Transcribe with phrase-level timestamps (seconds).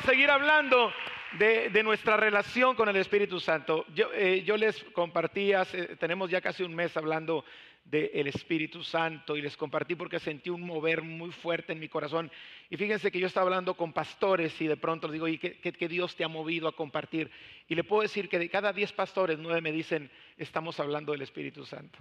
[0.00, 0.92] seguir hablando
[1.32, 3.84] de, nuestra relación con el Espíritu Santo.
[3.94, 5.52] Yo, eh, les compartí,
[5.98, 7.44] tenemos ya casi un mes hablando
[7.84, 12.30] del Espíritu Santo y les compartí porque sentí un mover muy fuerte en mi corazón.
[12.68, 15.88] Y fíjense que yo estaba hablando con pastores y de pronto les digo, ¿y qué,
[15.88, 17.30] Dios te ha movido a compartir?
[17.66, 21.22] Y le puedo decir que de cada diez pastores, nueve me dicen, estamos hablando del
[21.22, 21.98] Espíritu Santo.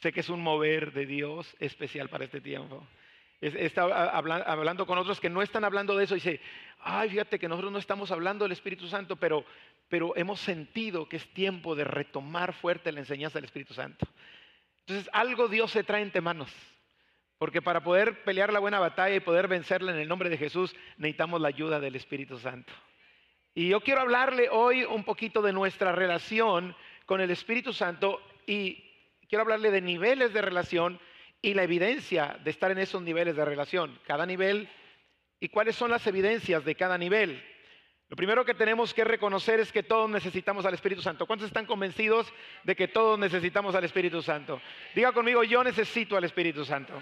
[0.00, 2.86] Sé que es un mover de Dios especial para este tiempo.
[3.40, 6.40] Estaba hablando con otros que no están hablando de eso y dice,
[6.80, 9.44] ay, fíjate que nosotros no estamos hablando del Espíritu Santo, pero,
[9.88, 14.06] pero hemos sentido que es tiempo de retomar fuerte la enseñanza del Espíritu Santo.
[14.80, 16.50] Entonces, algo Dios se trae entre manos.
[17.38, 20.74] Porque para poder pelear la buena batalla y poder vencerla en el nombre de Jesús,
[20.96, 22.72] necesitamos la ayuda del Espíritu Santo.
[23.54, 28.82] Y yo quiero hablarle hoy un poquito de nuestra relación con el Espíritu Santo y
[29.28, 30.98] quiero hablarle de niveles de relación
[31.46, 34.00] y la evidencia de estar en esos niveles de relación.
[34.04, 34.68] Cada nivel
[35.38, 37.40] y cuáles son las evidencias de cada nivel.
[38.08, 41.24] Lo primero que tenemos que reconocer es que todos necesitamos al Espíritu Santo.
[41.24, 42.32] ¿Cuántos están convencidos
[42.64, 44.60] de que todos necesitamos al Espíritu Santo?
[44.92, 47.00] Diga conmigo, yo necesito al Espíritu Santo.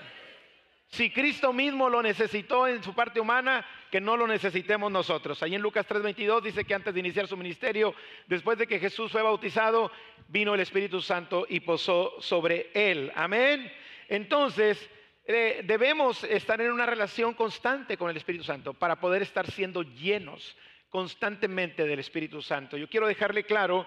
[0.89, 5.42] Si Cristo mismo lo necesitó en su parte humana, que no lo necesitemos nosotros.
[5.42, 7.95] Ahí en Lucas 3:22 dice que antes de iniciar su ministerio,
[8.27, 9.91] después de que Jesús fue bautizado,
[10.29, 13.11] vino el Espíritu Santo y posó sobre él.
[13.14, 13.73] Amén.
[14.08, 14.91] Entonces,
[15.27, 19.83] eh, debemos estar en una relación constante con el Espíritu Santo para poder estar siendo
[19.83, 20.56] llenos
[20.91, 22.77] constantemente del Espíritu Santo.
[22.77, 23.86] Yo quiero dejarle claro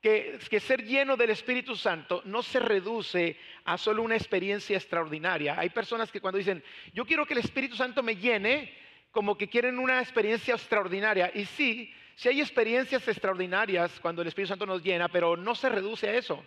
[0.00, 5.58] que, que, ser lleno del Espíritu Santo no se reduce a solo una experiencia extraordinaria.
[5.58, 8.72] Hay personas que cuando dicen, yo quiero que el Espíritu Santo me llene,
[9.10, 11.30] como que quieren una experiencia extraordinaria.
[11.34, 15.68] Y sí, sí hay experiencias extraordinarias cuando el Espíritu Santo nos llena, pero no se
[15.68, 16.44] reduce a eso.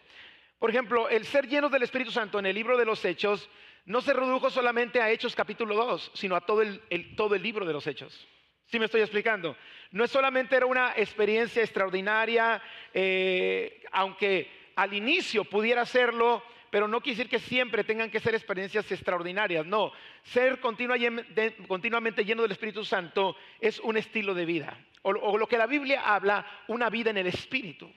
[0.61, 3.49] Por ejemplo, el ser llenos del Espíritu Santo en el libro de los Hechos
[3.85, 6.79] no se redujo solamente a Hechos capítulo 2, sino a todo el,
[7.15, 8.27] todo el libro de los Hechos.
[8.67, 9.57] ¿Sí me estoy explicando?
[9.89, 12.61] No es solamente era una experiencia extraordinaria,
[12.93, 18.35] eh, aunque al inicio pudiera serlo, pero no quiere decir que siempre tengan que ser
[18.35, 19.65] experiencias extraordinarias.
[19.65, 19.91] No,
[20.21, 24.77] ser continuamente lleno del Espíritu Santo es un estilo de vida.
[25.01, 27.91] o lo que la Biblia habla, una vida en el Espíritu.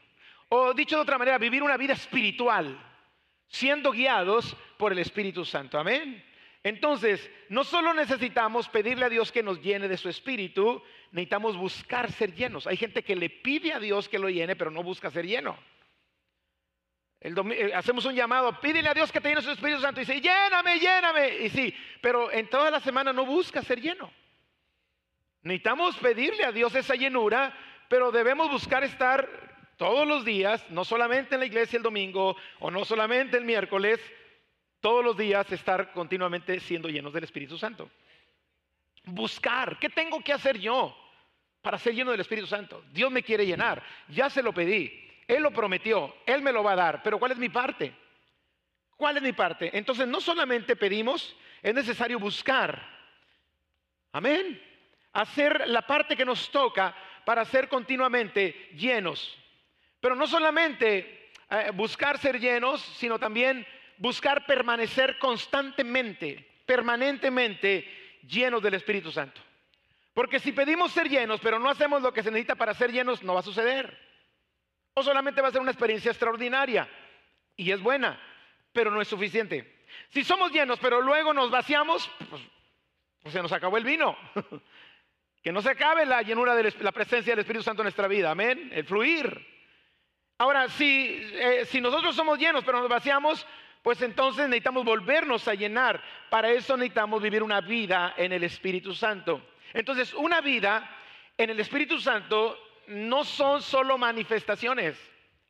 [0.56, 2.78] O dicho de otra manera, vivir una vida espiritual,
[3.48, 5.81] siendo guiados por el Espíritu Santo.
[5.81, 6.25] Amén.
[6.62, 12.12] Entonces, no solo necesitamos pedirle a Dios que nos llene de su espíritu, necesitamos buscar
[12.12, 12.69] ser llenos.
[12.69, 15.59] Hay gente que le pide a Dios que lo llene, pero no busca ser lleno.
[17.20, 20.20] Eh, hacemos un llamado, pídele a Dios que te llene su Espíritu Santo y dice,
[20.20, 21.38] lléname, lléname.
[21.38, 24.09] Y sí, pero en toda la semana no busca ser lleno.
[25.43, 27.53] Necesitamos pedirle a Dios esa llenura,
[27.88, 32.71] pero debemos buscar estar todos los días, no solamente en la iglesia el domingo o
[32.71, 34.01] no solamente el miércoles,
[34.81, 37.91] todos los días estar continuamente siendo llenos del Espíritu Santo.
[39.05, 40.97] Buscar, ¿qué tengo que hacer yo
[41.62, 42.85] para ser lleno del Espíritu Santo?
[42.93, 44.93] Dios me quiere llenar, ya se lo pedí,
[45.27, 47.95] Él lo prometió, Él me lo va a dar, pero ¿cuál es mi parte?
[48.97, 49.71] ¿Cuál es mi parte?
[49.77, 52.87] Entonces no solamente pedimos, es necesario buscar.
[54.12, 54.62] Amén.
[55.12, 59.37] Hacer la parte que nos toca para ser continuamente llenos.
[60.04, 63.66] Pero no solamente eh, buscar ser llenos, sino también
[63.97, 69.41] buscar permanecer constantemente, permanentemente llenos del Espíritu Santo.
[70.12, 73.22] Porque si pedimos ser llenos, pero no hacemos lo que se necesita para ser llenos,
[73.22, 73.98] no va a suceder.
[74.93, 76.87] O solamente va a ser una experiencia extraordinaria.
[77.56, 78.20] Y es buena,
[78.75, 79.87] pero no es suficiente.
[80.10, 82.43] Si somos llenos, pero luego nos vaciamos, pues,
[83.22, 84.14] pues se nos acabó el vino.
[85.43, 88.32] que no se acabe la llenura de la presencia del Espíritu Santo en nuestra vida.
[88.32, 88.69] Amén.
[88.70, 89.53] El fluir.
[90.39, 93.47] Ahora, eh, si, nosotros somos llenos pero nos vaciamos,
[93.83, 96.03] pues entonces necesitamos volvernos a llenar.
[96.31, 99.41] Para eso necesitamos vivir una vida en el Espíritu Santo.
[99.73, 100.91] Entonces, una vida
[101.37, 102.58] en el Espíritu Santo
[102.88, 104.99] no son solo manifestaciones,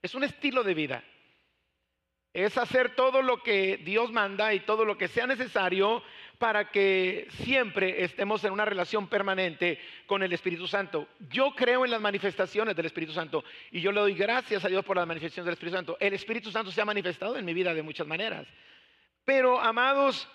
[0.02, 1.04] es un estilo de vida
[2.34, 6.02] es hacer todo lo que Dios manda y todo lo que sea necesario
[6.38, 11.08] para que siempre estemos en una relación permanente con el Espíritu Santo.
[11.30, 14.84] Yo creo en las manifestaciones del Espíritu Santo y yo le doy gracias a Dios
[14.84, 15.96] por las manifestaciones del Espíritu Santo.
[16.00, 18.46] El Espíritu Santo se ha manifestado en mi vida de muchas maneras.
[19.24, 20.28] Pero, amados,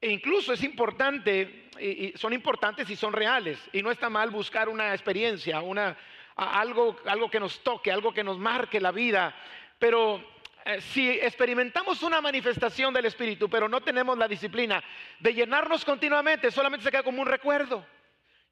[0.00, 4.68] e incluso es importante, y son importantes y son reales, y no está mal buscar
[4.68, 5.96] una experiencia, una,
[6.34, 9.34] algo, algo que nos toque, algo que nos marque la vida,
[9.78, 10.31] pero
[10.80, 14.82] si experimentamos una manifestación del Espíritu, pero no tenemos la disciplina
[15.18, 17.84] de llenarnos continuamente, solamente se queda como un recuerdo.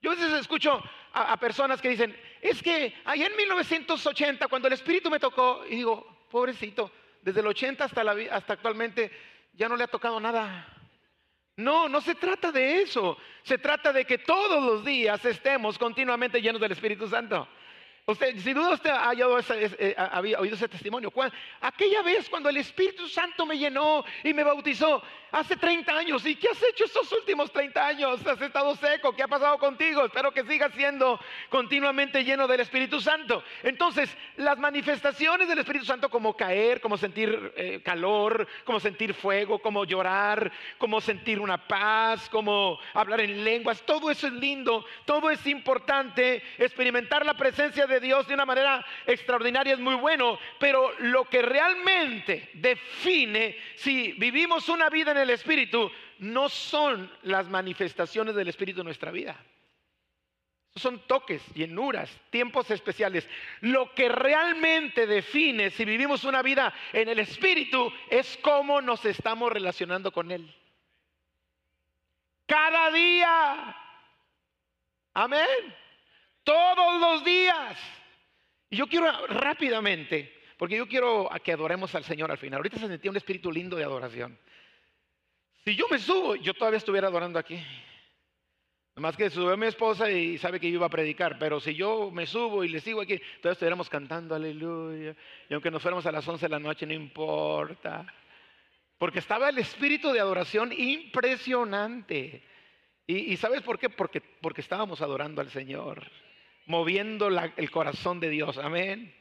[0.02, 4.74] Yo a veces escucho a, personas que dicen, es que allá en 1980, cuando el
[4.74, 6.90] Espíritu me tocó, y digo, pobrecito,
[7.20, 9.10] desde el 80 hasta, la, hasta actualmente
[9.52, 10.66] ya no le ha tocado nada.
[11.56, 13.18] No, no se trata de eso.
[13.42, 17.46] Se trata de que todos los días estemos continuamente llenos del Espíritu Santo.
[18.14, 21.12] Sin duda usted ha, eh, oído ese testimonio.
[21.60, 25.02] Aquella vez cuando el Espíritu Santo me llenó y me bautizó,
[25.32, 26.24] hace 30 años.
[26.26, 28.26] ¿Y qué has hecho estos últimos 30 años?
[28.26, 29.14] ¿Has estado seco?
[29.14, 30.04] ¿Qué ha pasado contigo?
[30.04, 33.42] Espero que sigas siendo continuamente lleno del Espíritu Santo.
[33.62, 39.60] Entonces, las manifestaciones del Espíritu Santo como caer, como sentir eh, calor, como sentir fuego,
[39.60, 45.30] como llorar, como sentir una paz, como hablar en lenguas, todo eso es lindo, todo
[45.30, 46.42] es importante.
[46.58, 51.42] Experimentar la presencia de Dios de una manera extraordinaria es muy bueno, pero lo que
[51.42, 58.80] realmente define si vivimos una vida en el Espíritu no son las manifestaciones del Espíritu
[58.80, 59.36] en nuestra vida.
[60.76, 63.28] Son toques, llenuras, tiempos especiales.
[63.60, 69.52] Lo que realmente define si vivimos una vida en el Espíritu es cómo nos estamos
[69.52, 70.54] relacionando con Él.
[72.46, 73.76] Cada día.
[75.14, 75.79] Amén.
[76.50, 77.78] Todos los días.
[78.70, 82.56] Y yo quiero rápidamente, porque yo quiero que adoremos al Señor al final.
[82.58, 84.36] Ahorita se sentía un espíritu lindo de adoración.
[85.64, 87.64] Si yo me subo, yo todavía estuviera adorando aquí.
[88.96, 92.10] Más que subió mi esposa y sabe que yo iba a predicar, pero si yo
[92.10, 95.14] me subo y le sigo aquí, todavía estuviéramos cantando aleluya.
[95.48, 98.12] Y aunque nos fuéramos a las 11 de la noche, no importa.
[98.98, 102.42] Porque estaba el espíritu de adoración impresionante.
[103.06, 103.88] ¿Y, sabes por qué?
[103.88, 106.10] Porque, porque estábamos adorando al Señor,
[106.70, 108.56] moviendo el corazón de Dios.
[108.56, 109.12] Amén.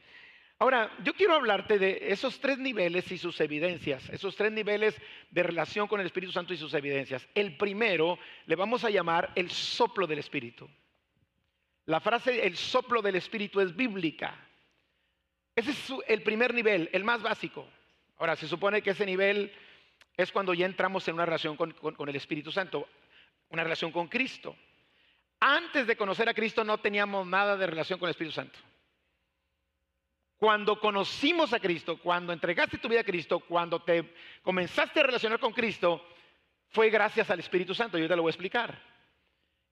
[0.60, 4.94] Ahora, yo quiero hablarte de esos tres niveles y sus evidencias, esos tres niveles
[5.30, 7.26] de relación con el Espíritu Santo y sus evidencias.
[7.34, 10.68] El primero le vamos a llamar el soplo del Espíritu.
[11.86, 14.34] La frase el soplo del Espíritu es bíblica.
[15.56, 17.66] Ese es el primer nivel, el más básico.
[18.18, 19.50] Ahora, se supone que ese nivel
[20.16, 21.74] es cuando ya entramos en una relación con,
[22.06, 22.86] el Espíritu Santo,
[23.48, 24.54] una relación con Cristo.
[25.40, 28.58] Antes de conocer a Cristo no teníamos nada de relación con el Espíritu Santo.
[30.36, 35.38] Cuando conocimos a Cristo, cuando entregaste tu vida a Cristo, cuando te comenzaste a relacionar
[35.38, 36.06] con Cristo,
[36.68, 37.98] fue gracias al Espíritu Santo.
[37.98, 38.80] Yo te lo voy a explicar.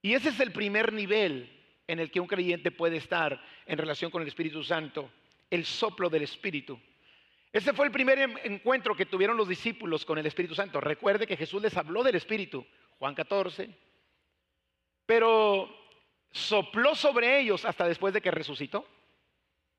[0.00, 1.50] Y ese es el primer nivel
[1.86, 5.10] en el que un creyente puede estar en relación con el Espíritu Santo,
[5.50, 6.78] el soplo del Espíritu.
[7.52, 10.80] Ese fue el primer encuentro que tuvieron los discípulos con el Espíritu Santo.
[10.80, 12.64] Recuerde que Jesús les habló del Espíritu,
[12.98, 13.70] Juan 14,
[15.08, 15.74] pero
[16.30, 18.86] sopló sobre ellos hasta después de que resucitó.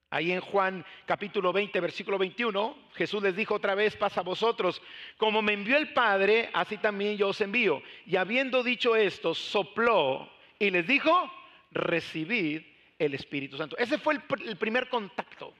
[0.09, 4.81] Ahí en Juan capítulo 20, versículo 21, Jesús les dijo otra vez, pasa a vosotros,
[5.17, 7.83] como me envió el Padre, así también yo os envío.
[8.07, 10.27] Y habiendo dicho esto, sopló
[10.57, 11.31] y les dijo,
[11.69, 12.63] recibid
[12.97, 13.77] el Espíritu Santo.
[13.77, 15.53] Ese fue el, primer contacto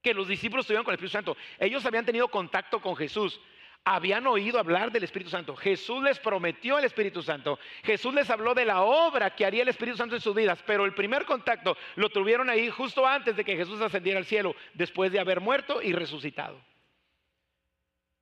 [0.00, 1.36] que los discípulos tuvieron con el Espíritu Santo.
[1.58, 3.38] Ellos habían tenido contacto con Jesús,
[3.84, 5.54] habían oído hablar del Espíritu Santo.
[5.54, 7.58] Jesús les prometió el Espíritu Santo.
[7.82, 10.62] Jesús les habló de la obra que haría el Espíritu Santo en sus vidas.
[10.66, 14.56] Pero el primer contacto lo tuvieron ahí justo antes de que Jesús ascendiera al cielo,
[14.72, 16.58] después de haber muerto y resucitado.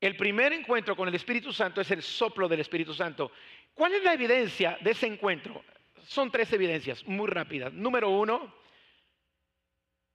[0.01, 3.31] El primer encuentro con el Espíritu Santo es el soplo del Espíritu Santo.
[3.73, 5.65] ¿Cuál es la evidencia de ese encuentro?
[6.05, 7.73] Son tres evidencias muy rápidas.
[7.73, 8.53] Número uno,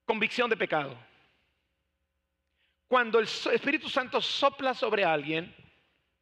[0.03, 0.97] convicción de pecado.
[2.87, 5.53] Cuando el Espíritu Santo sopla sobre alguien,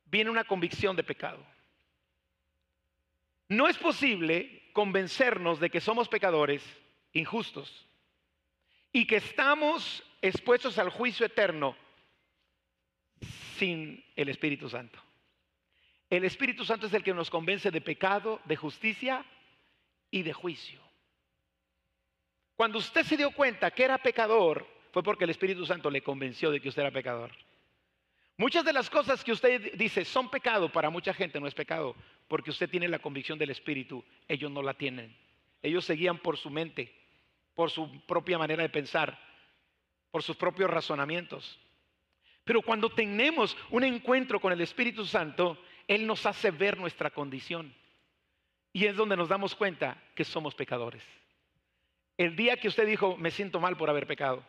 [0.06, 1.46] viene una convicción de pecado.
[3.50, 6.64] No es posible convencernos de que somos pecadores
[7.14, 7.88] injustos
[8.92, 11.78] y que estamos expuestos al juicio eterno
[13.58, 15.00] sin el Espíritu Santo.
[16.10, 19.26] El Espíritu Santo es el que nos convence de pecado, de justicia
[20.10, 20.80] y de juicio.
[22.56, 26.50] Cuando usted se dio cuenta que era pecador, fue porque el Espíritu Santo le convenció
[26.50, 27.30] de que usted era pecador.
[28.38, 31.98] Muchas de las cosas que usted dice son pecado, para mucha gente no es pecado,
[32.30, 35.14] porque usted tiene la convicción del Espíritu, ellos no la tienen.
[35.62, 36.96] Ellos seguían por su mente,
[37.56, 39.20] por su propia manera de pensar,
[40.12, 41.60] por sus propios razonamientos.
[42.46, 47.76] Pero cuando tenemos un encuentro con el Espíritu Santo, Él nos hace ver nuestra condición.
[48.72, 51.04] Y es donde nos damos cuenta que somos pecadores.
[52.16, 54.42] El día que usted dijo, me siento mal por haber pecado,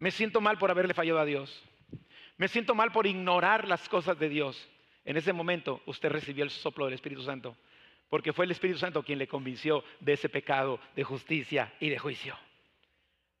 [0.00, 1.62] me siento mal por haberle fallado a Dios.
[2.38, 4.68] Me siento mal por ignorar las cosas de Dios.
[5.04, 7.56] En ese momento usted recibió el soplo del Espíritu Santo,
[8.08, 11.98] porque fue el Espíritu Santo quien le convenció de ese pecado de justicia y de
[11.98, 12.36] juicio.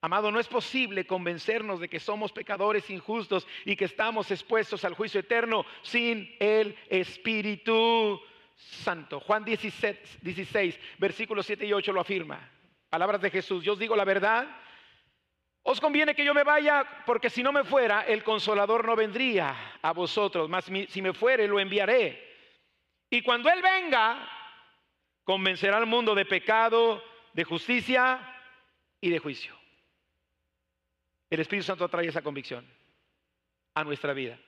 [0.02, 4.94] Amado, no es posible convencernos de que somos pecadores injustos y que estamos expuestos al
[4.94, 8.20] juicio eterno sin el Espíritu
[8.54, 9.20] Santo.
[9.20, 12.50] Juan 16, 16 versículos 7 y 8 lo afirma.
[12.90, 13.64] Palabras de Jesús.
[13.64, 14.46] Yo os digo la verdad
[15.62, 19.78] os conviene que yo me vaya, porque si no me fuera, el consolador no vendría
[19.82, 22.28] a vosotros, mas si me fuere, lo enviaré.
[23.10, 24.26] Y cuando Él venga,
[25.24, 27.02] convencerá al mundo de pecado,
[27.32, 28.20] de justicia
[29.00, 29.54] y de juicio.
[31.28, 32.66] El Espíritu Santo trae esa convicción
[33.74, 34.38] a nuestra vida.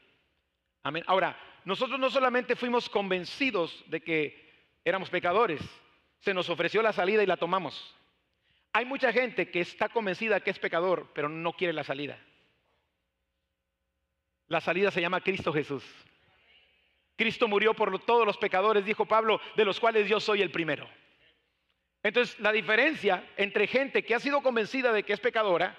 [0.82, 1.04] Amén.
[1.06, 4.52] Ahora, nosotros no solamente fuimos convencidos de que
[4.84, 5.60] éramos pecadores,
[6.18, 7.94] se nos ofreció la salida y la tomamos.
[8.72, 12.18] Hay mucha gente que está convencida que es pecador, pero no quiere la salida.
[14.48, 15.84] La salida se llama Cristo Jesús.
[17.16, 20.88] Cristo murió por todos los pecadores, dijo Pablo, de los cuales yo soy el primero.
[22.02, 25.76] Entonces, la diferencia entre gente que ha sido convencida de que es pecadora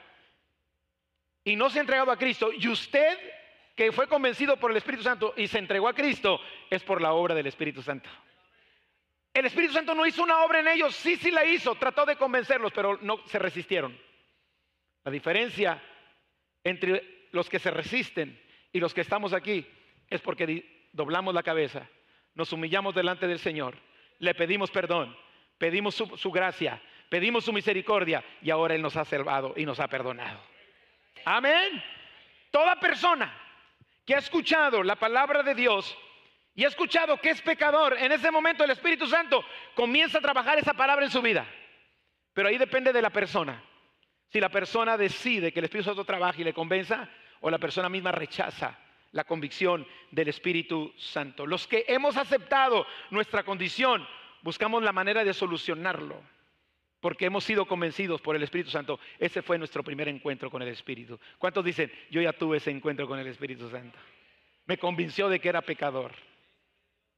[1.44, 3.18] y no se ha entregado a Cristo, y usted
[3.76, 7.14] que fue convencido por el Espíritu Santo y se entregó a Cristo, es por la
[7.14, 8.10] obra del Espíritu Santo.
[9.34, 12.16] El Espíritu Santo no hizo una obra en ellos, sí, sí la hizo, trató de
[12.16, 13.98] convencerlos, pero no se resistieron.
[15.04, 15.82] La diferencia
[16.64, 18.40] entre los que se resisten
[18.72, 19.68] y los que estamos aquí
[20.08, 21.90] es porque doblamos la cabeza,
[22.36, 23.76] nos humillamos delante del Señor,
[24.20, 25.18] le pedimos perdón,
[25.58, 29.80] pedimos su, su gracia, pedimos su misericordia y ahora Él nos ha salvado y nos
[29.80, 30.40] ha perdonado.
[31.26, 31.84] Amén.
[32.52, 33.36] Toda persona
[34.06, 35.98] que ha escuchado la palabra de Dios
[36.56, 39.44] y ha escuchado que es pecador, en ese momento el Espíritu Santo
[39.74, 41.48] comienza a trabajar esa palabra en su vida.
[42.34, 43.64] Pero ahí depende de la persona.
[44.30, 47.10] Si la persona decide que el Espíritu Santo trabaje y le convenza,
[47.42, 48.78] o la persona misma rechaza
[49.12, 51.46] la convicción del Espíritu Santo.
[51.46, 54.08] Los que hemos aceptado nuestra condición,
[54.42, 56.22] buscamos la manera de solucionarlo,
[57.00, 59.00] porque hemos sido convencidos por el Espíritu Santo.
[59.20, 61.20] Ese fue nuestro primer encuentro con el Espíritu.
[61.38, 63.98] ¿Cuántos dicen, yo ya tuve ese encuentro con el Espíritu Santo?
[64.66, 66.14] Me convenció de que era pecador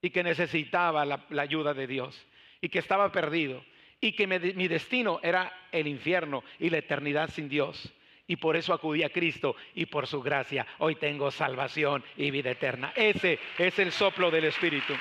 [0.05, 2.27] y que necesitaba la, ayuda de Dios
[2.61, 3.65] y que estaba perdido
[3.99, 7.91] y que mi destino era el infierno y la eternidad sin Dios.
[8.27, 12.51] Y por eso acudí a Cristo y por su gracia hoy tengo salvación y vida
[12.51, 12.93] eterna.
[12.95, 14.93] Ese es el soplo del Espíritu.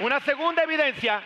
[0.00, 1.22] Una segunda evidencia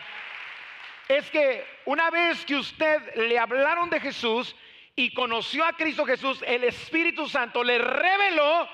[1.07, 4.53] es que una vez que usted le hablaron de Jesús
[4.97, 8.67] y conoció a Cristo Jesús, el Espíritu Santo le reveló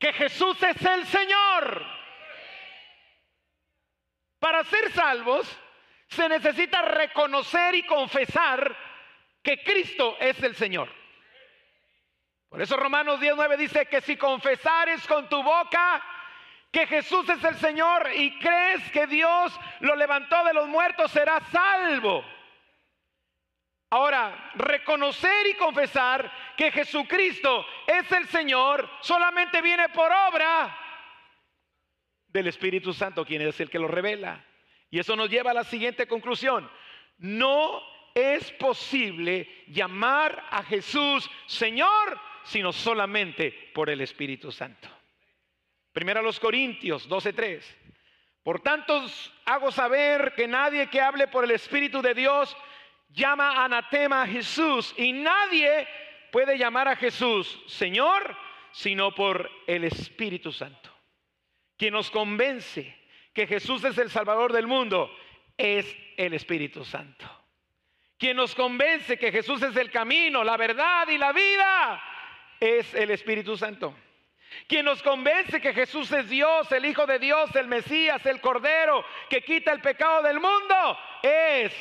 [0.00, 1.86] que Jesús es el Señor.
[4.38, 5.46] Para ser salvos
[6.08, 8.74] se necesita reconocer y confesar
[9.42, 10.88] que Cristo es el Señor.
[12.48, 16.02] Por eso Romanos 19 dice que si confesares con tu boca
[16.72, 21.42] que Jesús es el Señor y crees que Dios lo levantó de los muertos, serás
[21.50, 22.24] salvo.
[23.90, 26.30] Ahora, reconocer y confesar
[26.60, 30.76] que Jesucristo es el Señor solamente viene por obra
[32.28, 34.44] del Espíritu Santo, quien es el que lo revela.
[34.90, 36.70] Y eso nos lleva a la siguiente conclusión.
[37.16, 37.80] No
[38.14, 44.86] es posible llamar a Jesús Señor, sino solamente por el Espíritu Santo.
[45.94, 47.64] Primero a los Corintios 12:3.
[48.42, 49.02] Por tanto,
[49.46, 52.54] hago saber que nadie que hable por el Espíritu de Dios
[53.08, 55.88] llama anatema a Jesús y nadie
[56.30, 58.36] puede llamar a Jesús Señor
[58.72, 60.90] sino por el Espíritu Santo.
[61.76, 62.96] Quien nos convence
[63.32, 65.10] que Jesús es el Salvador del mundo
[65.56, 67.28] es el Espíritu Santo.
[68.18, 72.02] Quien nos convence que Jesús es el camino, la verdad y la vida
[72.60, 73.96] es el Espíritu Santo.
[74.66, 79.04] Quien nos convence que Jesús es Dios, el Hijo de Dios, el Mesías, el Cordero,
[79.28, 81.72] que quita el pecado del mundo, es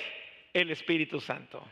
[0.54, 1.68] el Espíritu Santo.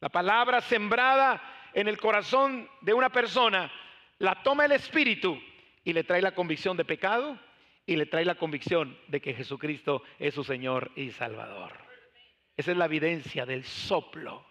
[0.00, 1.42] La palabra sembrada
[1.74, 3.70] en el corazón de una persona
[4.18, 5.40] la toma el Espíritu
[5.84, 7.38] y le trae la convicción de pecado
[7.86, 11.72] y le trae la convicción de que Jesucristo es su Señor y Salvador.
[12.56, 14.46] Esa es la evidencia del soplo.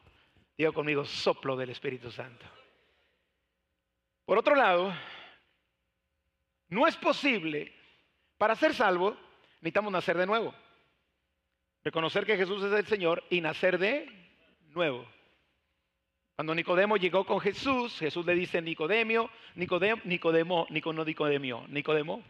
[0.57, 2.45] Digo conmigo, soplo del Espíritu Santo.
[4.25, 4.93] Por otro lado,
[6.69, 7.73] no es posible,
[8.37, 9.15] para ser salvo,
[9.61, 10.53] necesitamos nacer de nuevo.
[11.83, 14.07] Reconocer que Jesús es el Señor y nacer de
[14.69, 15.07] nuevo.
[16.41, 22.23] Cuando Nicodemo llegó con Jesús, Jesús le dice Nicodemio, Nicodemo, Nicodemo, Nicodemo, Nicodemo, Nicodemo.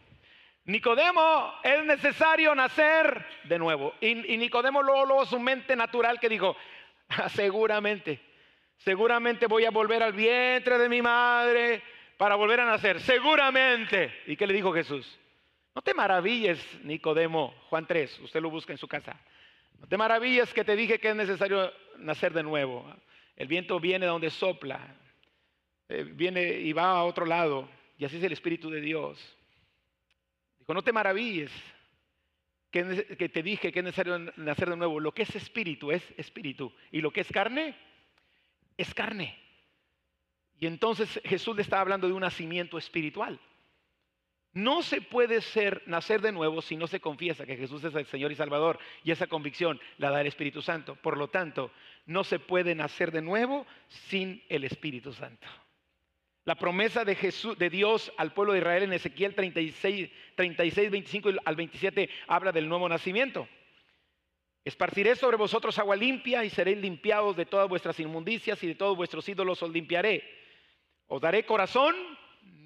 [0.66, 3.94] Nicodemo, es necesario nacer de nuevo.
[4.02, 6.54] Y, Nicodemo luego, luego su mente natural que dijo,
[7.08, 8.20] ah, seguramente,
[8.76, 11.82] seguramente voy a volver al vientre de mi madre
[12.18, 14.14] para volver a nacer, seguramente.
[14.26, 15.18] ¿Y qué le dijo Jesús?
[15.74, 19.18] No te maravilles, Nicodemo, Juan 3, usted lo busca en su casa.
[19.80, 22.84] No te maravilles que te dije que es necesario nacer de nuevo.
[23.36, 24.96] El viento viene de donde sopla,
[25.88, 29.18] eh, viene y va a otro lado, y así es el Espíritu de Dios.
[30.58, 31.50] Dijo, no te maravilles
[32.70, 35.00] que, que te dije que es necesario nacer de nuevo.
[35.00, 37.76] Lo que es espíritu es espíritu, y lo que es carne
[38.76, 39.38] es carne.
[40.58, 43.40] Y entonces Jesús le estaba hablando de un nacimiento espiritual.
[44.54, 48.04] No se puede ser, nacer de nuevo si no se confiesa que Jesús es el
[48.04, 48.78] Señor y Salvador.
[49.02, 50.94] Y esa convicción la da el Espíritu Santo.
[50.96, 51.70] Por lo tanto,
[52.04, 55.46] no se puede nacer de nuevo sin el Espíritu Santo.
[56.44, 61.30] La promesa de, Jesús, de Dios al pueblo de Israel en Ezequiel 36, 36, 25
[61.44, 63.48] al 27 habla del nuevo nacimiento.
[64.64, 68.96] Esparciré sobre vosotros agua limpia y seréis limpiados de todas vuestras inmundicias y de todos
[68.96, 70.22] vuestros ídolos os limpiaré.
[71.06, 71.94] Os daré corazón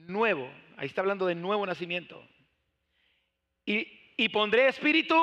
[0.06, 2.22] nuevo Ahí está hablando de nuevo nacimiento.
[3.64, 5.16] Y, pondré espíritu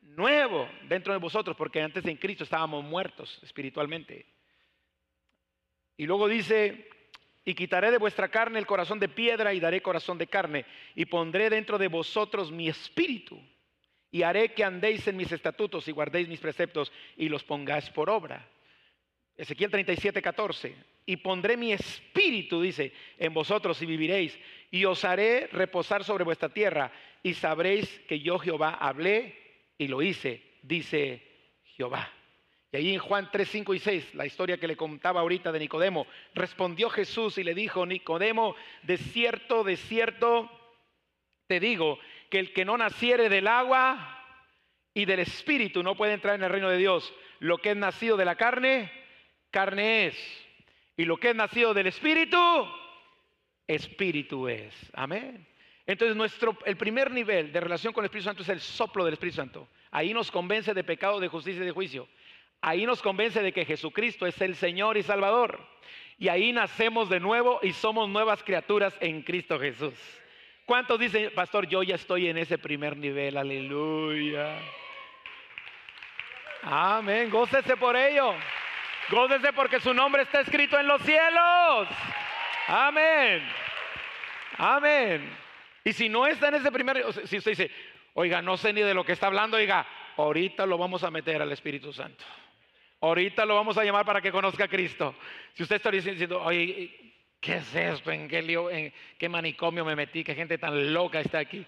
[0.00, 4.26] nuevo dentro de vosotros, porque antes en Cristo estábamos muertos espiritualmente.
[5.96, 6.88] Y luego dice,
[7.44, 11.04] y quitaré de vuestra carne el corazón de piedra y daré corazón de carne, y
[11.04, 13.40] pondré dentro de vosotros mi espíritu,
[14.10, 18.08] y haré que andéis en mis estatutos y guardéis mis preceptos y los pongáis por
[18.08, 18.48] obra.
[19.38, 20.74] Ezequiel 37, 14.
[21.06, 24.38] Y pondré mi espíritu, dice, en vosotros y viviréis,
[24.70, 26.92] y os haré reposar sobre vuestra tierra,
[27.22, 29.38] y sabréis que yo Jehová hablé
[29.78, 31.22] y lo hice, dice
[31.76, 32.12] Jehová.
[32.72, 35.60] Y ahí en Juan 3, 5 y 6, la historia que le contaba ahorita de
[35.60, 40.50] Nicodemo, respondió Jesús y le dijo, Nicodemo, de cierto, de cierto,
[41.46, 44.16] te digo que el que no naciere del agua
[44.92, 47.14] y del espíritu no puede entrar en el reino de Dios.
[47.38, 48.92] Lo que es nacido de la carne,
[49.50, 50.46] carne es.
[50.96, 52.38] Y lo que es nacido del Espíritu,
[53.66, 54.74] Espíritu es.
[54.94, 55.46] Amén.
[55.86, 59.14] Entonces nuestro, el primer nivel de relación con el Espíritu Santo es el soplo del
[59.14, 59.68] Espíritu Santo.
[59.90, 62.08] Ahí nos convence de pecado, de justicia y de juicio.
[62.60, 65.60] Ahí nos convence de que Jesucristo es el Señor y Salvador.
[66.18, 69.94] Y ahí nacemos de nuevo y somos nuevas criaturas en Cristo Jesús.
[70.66, 73.36] ¿Cuántos dicen, pastor, yo ya estoy en ese primer nivel?
[73.36, 74.58] Aleluya.
[76.62, 77.30] Amén.
[77.30, 78.34] Gócese por ello.
[79.10, 81.88] Gócese porque su nombre está escrito en los cielos.
[82.66, 83.42] Amén.
[84.58, 85.36] Amén.
[85.84, 87.70] Y si no está en ese primer, si usted dice,
[88.14, 91.40] oiga, no sé ni de lo que está hablando, oiga, ahorita lo vamos a meter
[91.40, 92.24] al Espíritu Santo.
[93.00, 95.14] Ahorita lo vamos a llamar para que conozca a Cristo.
[95.54, 98.10] Si usted está diciendo, oye, ¿qué es esto?
[98.10, 100.24] ¿En qué, lío, en qué manicomio me metí?
[100.24, 101.64] ¿Qué gente tan loca está aquí?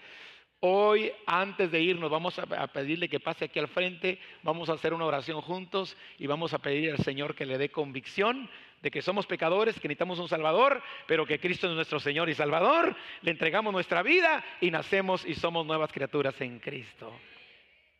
[0.63, 4.93] Hoy, antes de irnos, vamos a pedirle que pase aquí al frente, vamos a hacer
[4.93, 8.47] una oración juntos y vamos a pedir al Señor que le dé convicción
[8.79, 12.35] de que somos pecadores, que necesitamos un Salvador, pero que Cristo es nuestro Señor y
[12.35, 12.95] Salvador.
[13.23, 17.11] Le entregamos nuestra vida y nacemos y somos nuevas criaturas en Cristo.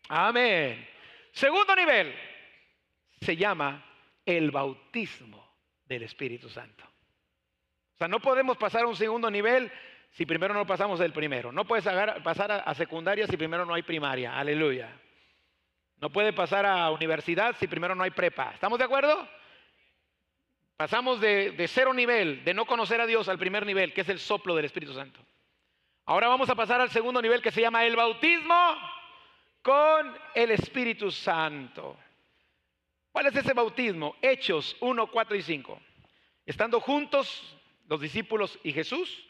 [0.09, 0.87] Amén.
[1.31, 2.13] Segundo nivel
[3.21, 3.83] se llama
[4.23, 5.51] el bautismo
[5.85, 6.83] del Espíritu Santo.
[6.83, 9.71] O sea, no podemos pasar a un segundo nivel
[10.11, 11.51] si primero no pasamos del primero.
[11.51, 11.85] No puedes
[12.23, 14.37] pasar a secundaria si primero no hay primaria.
[14.37, 14.89] Aleluya.
[15.97, 18.51] No puede pasar a universidad si primero no hay prepa.
[18.53, 19.27] ¿Estamos de acuerdo?
[20.75, 24.09] Pasamos de, de, cero nivel, de no conocer a Dios, al primer nivel, que es
[24.09, 25.19] el soplo del Espíritu Santo.
[26.05, 28.75] Ahora vamos a pasar al segundo nivel que se llama el bautismo
[29.61, 31.95] con el Espíritu Santo.
[33.11, 34.15] ¿Cuál es ese bautismo?
[34.21, 35.81] Hechos 1, 4 y 5.
[36.47, 37.55] Estando juntos
[37.87, 39.23] los discípulos y Jesús,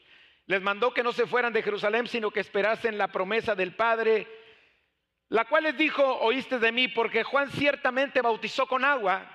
[0.52, 4.28] les mandó que no se fueran de Jerusalén, sino que esperasen la promesa del Padre,
[5.30, 9.26] la cual les dijo, oíste de mí, porque Juan ciertamente bautizó con agua,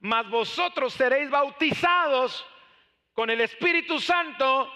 [0.00, 2.44] mas vosotros seréis bautizados
[3.12, 4.68] con el Espíritu Santo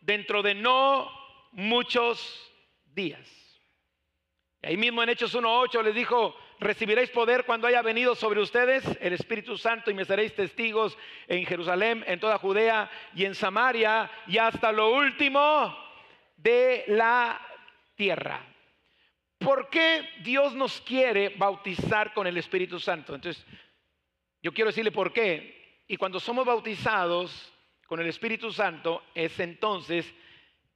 [0.00, 1.08] dentro de no
[1.52, 2.52] muchos
[2.86, 3.30] días.
[4.64, 9.12] ahí mismo en Hechos 1.8 les dijo, recibiréis poder cuando haya venido sobre ustedes el
[9.12, 10.96] Espíritu Santo y me seréis testigos
[11.28, 15.76] en Jerusalén, en toda Judea y en Samaria y hasta lo último
[16.36, 17.40] de la
[17.94, 18.44] tierra.
[19.38, 23.14] ¿Por qué Dios nos quiere bautizar con el Espíritu Santo?
[23.14, 23.44] Entonces,
[24.42, 25.82] yo quiero decirle por qué.
[25.88, 27.52] Y cuando somos bautizados
[27.86, 30.12] con el Espíritu Santo, es entonces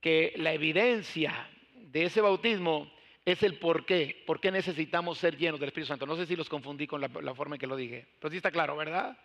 [0.00, 2.90] que la evidencia de ese bautismo
[3.32, 6.06] es el por qué, por qué necesitamos ser llenos del Espíritu Santo.
[6.06, 8.50] No sé si los confundí con la, forma en que lo dije, pero sí está
[8.50, 9.16] claro, ¿verdad?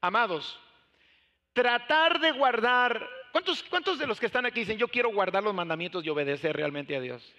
[0.00, 0.60] Amados,
[1.52, 5.54] tratar de guardar, ¿cuántos, ¿cuántos de los que están aquí dicen yo quiero guardar los
[5.54, 7.34] mandamientos y obedecer realmente a Dios?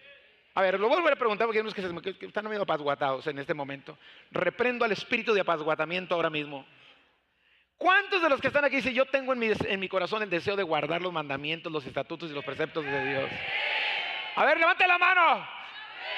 [0.56, 3.54] A ver, lo vuelvo a preguntar porque hay unos que, están medio apazguatados en este
[3.54, 3.98] momento.
[4.32, 6.66] Reprendo al espíritu de apazguatamiento ahora mismo.
[7.78, 10.64] ¿Cuántos de los que están aquí dicen yo tengo en mi corazón el deseo de
[10.64, 13.30] guardar los mandamientos, los estatutos y los preceptos de Dios?
[14.36, 15.59] A ver, levante la mano.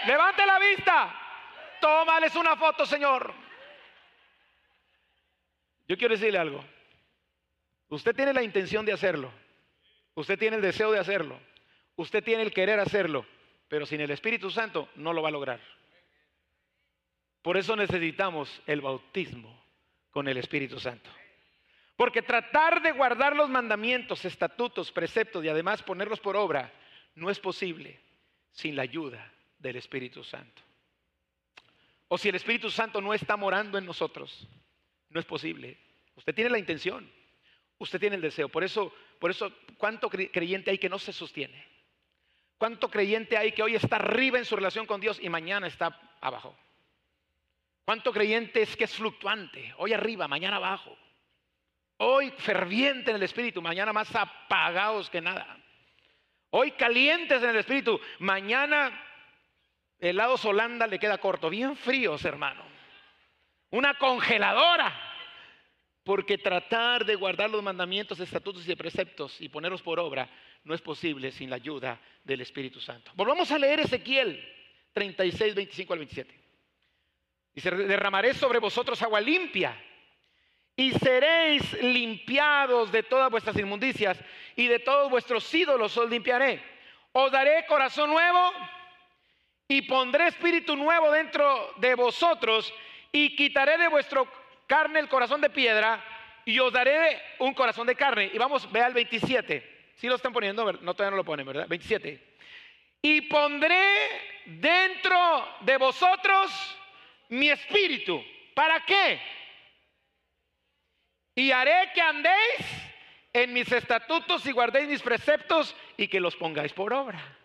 [0.06, 1.16] Levante la vista.
[1.80, 3.34] Tómales una foto, Señor.
[5.88, 6.64] Yo quiero decirle algo.
[7.90, 9.32] Usted tiene la intención de hacerlo.
[10.16, 11.40] Usted tiene el deseo de hacerlo.
[11.96, 13.26] Usted tiene el querer hacerlo.
[13.68, 15.60] Pero sin el Espíritu Santo no lo va a lograr.
[17.42, 19.60] Por eso necesitamos el bautismo
[20.12, 21.10] con el Espíritu Santo.
[21.96, 26.72] Porque tratar de guardar los mandamientos, estatutos, preceptos y además ponerlos por obra
[27.16, 28.00] no es posible
[28.52, 30.62] sin la ayuda del Espíritu Santo.
[32.08, 34.48] O si el Espíritu Santo no está morando en nosotros,
[35.10, 35.78] no es posible.
[36.16, 37.10] Usted tiene la intención,
[37.78, 38.50] usted tiene el deseo.
[38.50, 41.66] Por eso, por eso, ¿cuánto creyente hay que no se sostiene?
[42.58, 46.00] ¿Cuánto creyente hay que hoy está arriba en su relación con Dios y mañana está
[46.20, 46.56] abajo?
[47.86, 49.74] ¿Cuánto creyente es que es fluctuante?
[49.78, 50.96] Hoy arriba, mañana abajo.
[51.98, 55.58] Hoy ferviente en el Espíritu, mañana más apagados que nada.
[56.50, 58.92] Hoy calientes en el Espíritu, mañana
[60.02, 61.50] el lado solanda le queda corto.
[61.50, 62.64] Bien fríos, hermano.
[63.70, 65.08] Una congeladora.
[66.04, 70.28] Porque tratar de guardar los mandamientos, estatutos y preceptos y ponerlos por obra
[70.64, 73.12] no es posible sin la ayuda del Espíritu Santo.
[73.14, 74.44] Volvamos a leer Ezequiel
[74.94, 76.42] 36, 25 al 27.
[77.54, 79.80] Dice, derramaré sobre vosotros agua limpia
[80.76, 84.20] y seréis limpiados de todas vuestras inmundicias
[84.56, 86.64] y de todos vuestros ídolos os limpiaré.
[87.12, 88.52] Os daré corazón nuevo
[89.72, 92.74] y pondré espíritu nuevo dentro de vosotros
[93.10, 94.28] y quitaré de vuestro
[94.68, 96.04] carne el corazón de piedra
[96.44, 98.30] y os daré un corazón de carne.
[98.34, 99.94] Y vamos, ve al 27.
[99.96, 101.70] Si lo están poniendo, no todavía no lo ponen, ¿verdad?
[101.70, 102.22] 27.
[103.02, 103.82] Y pondré
[104.46, 106.52] dentro de vosotros
[107.30, 108.22] mi espíritu.
[108.54, 109.22] ¿Para qué?
[111.34, 112.92] Y haré que andéis
[113.32, 117.38] en mis estatutos y guardéis mis preceptos y que los pongáis por obra.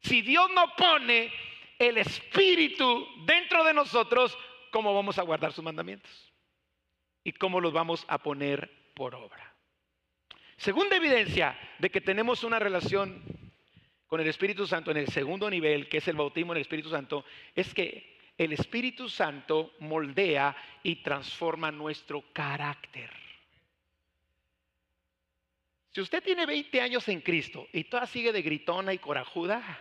[0.00, 1.30] Si Dios no pone
[1.78, 4.36] el espíritu dentro de nosotros,
[4.70, 6.26] ¿cómo vamos a guardar sus mandamientos?
[7.26, 9.52] y cómo los vamos a poner por obra.
[10.56, 13.20] Segunda evidencia de que tenemos una relación
[14.06, 16.88] con el Espíritu Santo en el segundo nivel, que es el bautismo en el Espíritu
[16.88, 23.10] Santo, es que el Espíritu Santo moldea y transforma nuestro carácter.
[25.90, 29.80] Si usted tiene 20 años en Cristo y toda sigue de gritona y corajuda,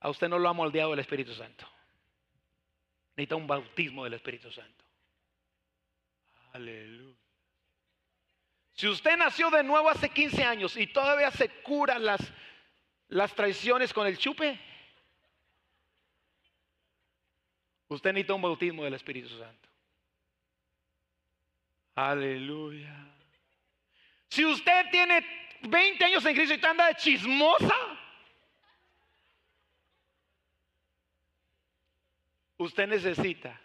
[0.00, 1.66] a usted no lo ha moldeado el Espíritu Santo.
[3.16, 4.84] Necesita un bautismo del Espíritu Santo.
[6.52, 7.16] Aleluya.
[8.74, 12.20] Si usted nació de nuevo hace 15 años y todavía se cura las,
[13.08, 14.58] las traiciones con el chupe,
[17.88, 19.68] usted necesita un bautismo del Espíritu Santo.
[21.96, 22.94] Aleluya.
[24.28, 25.26] Si usted tiene
[25.62, 27.97] 20 años en Cristo y anda de chismosa,
[32.58, 33.58] usted necesita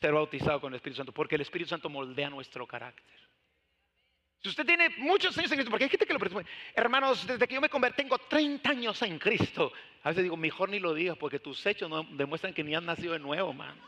[0.00, 3.22] ser bautizado con el Espíritu Santo, porque el Espíritu Santo moldea nuestro carácter.
[4.42, 7.46] Si usted tiene muchos años en Cristo, porque hay gente que lo presume, hermanos, desde
[7.46, 9.72] que yo me convertí tengo 30 años en Cristo.
[10.02, 12.82] A veces digo, mejor ni lo digas, porque tus hechos no demuestran que ni has
[12.82, 13.80] nacido de nuevo, man.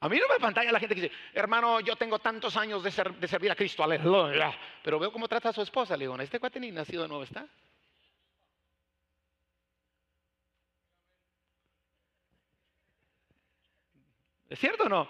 [0.00, 2.90] A mí no me pantalla la gente que dice, hermano, yo tengo tantos años de,
[3.18, 4.54] de servir a Cristo, aleluya.
[4.82, 5.94] Pero veo cómo trata a su esposa.
[5.96, 7.46] Le digo, este cuate ni nacido de nuevo está.
[14.54, 15.08] ¿Es cierto o no?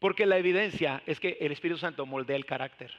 [0.00, 2.92] Porque la evidencia es que el Espíritu Santo moldea el carácter.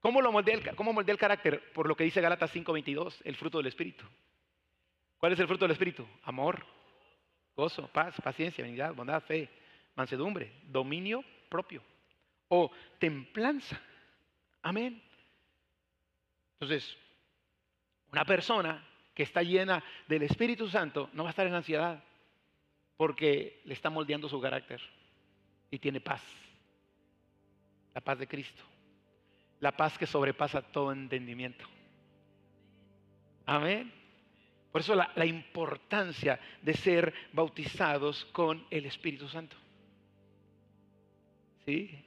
[0.00, 1.72] ¿Cómo, lo moldea el, cómo moldea el carácter?
[1.72, 4.04] Por lo que dice Galatas 5:22, el fruto del Espíritu.
[5.16, 6.06] ¿Cuál es el fruto del Espíritu?
[6.24, 6.62] Amor,
[7.56, 9.48] gozo, paz, paciencia, benignidad, bondad, fe,
[9.94, 11.82] mansedumbre, dominio propio
[12.48, 13.80] o templanza.
[14.60, 15.02] Amén.
[16.60, 16.98] Entonces,
[18.12, 22.04] una persona que está llena del Espíritu Santo no va a estar en ansiedad,
[22.98, 24.82] porque le está moldeando su carácter
[25.70, 26.20] y tiene paz.
[27.94, 28.62] La paz de Cristo.
[29.60, 31.64] La paz que sobrepasa todo entendimiento.
[33.46, 33.92] Amén.
[34.72, 39.56] Por eso la, la, importancia de ser bautizados con el Espíritu Santo.
[41.64, 42.04] ¿Sí?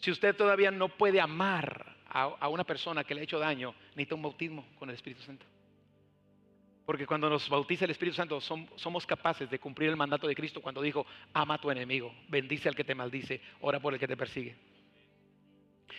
[0.00, 3.72] Si usted todavía no puede amar a, a una persona que le ha hecho daño,
[3.90, 5.46] necesita un bautismo con el Espíritu Santo.
[6.86, 10.62] Porque cuando nos bautiza el Espíritu Santo somos capaces de cumplir el mandato de Cristo
[10.62, 14.06] cuando dijo, ama a tu enemigo, bendice al que te maldice, ora por el que
[14.06, 14.54] te persigue.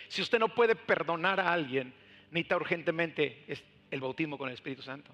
[0.08, 1.92] Si usted no puede perdonar a alguien,
[2.30, 3.44] necesita urgentemente
[3.90, 5.12] el bautismo con el Espíritu Santo.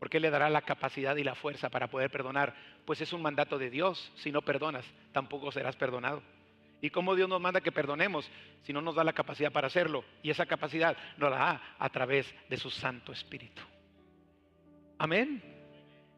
[0.00, 2.54] Porque le dará la capacidad y la fuerza para poder perdonar.
[2.84, 4.12] Pues es un mandato de Dios.
[4.16, 6.20] Si no perdonas, tampoco serás perdonado.
[6.82, 8.28] ¿Y cómo Dios nos manda que perdonemos
[8.64, 10.04] si no nos da la capacidad para hacerlo?
[10.22, 13.62] Y esa capacidad nos la da a través de su Santo Espíritu.
[15.04, 15.42] Amén.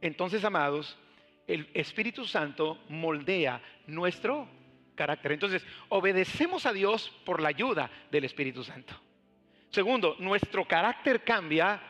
[0.00, 0.96] Entonces, amados,
[1.48, 4.48] el Espíritu Santo moldea nuestro
[4.94, 5.32] carácter.
[5.32, 8.94] Entonces, obedecemos a Dios por la ayuda del Espíritu Santo.
[9.70, 11.82] Segundo, nuestro carácter cambia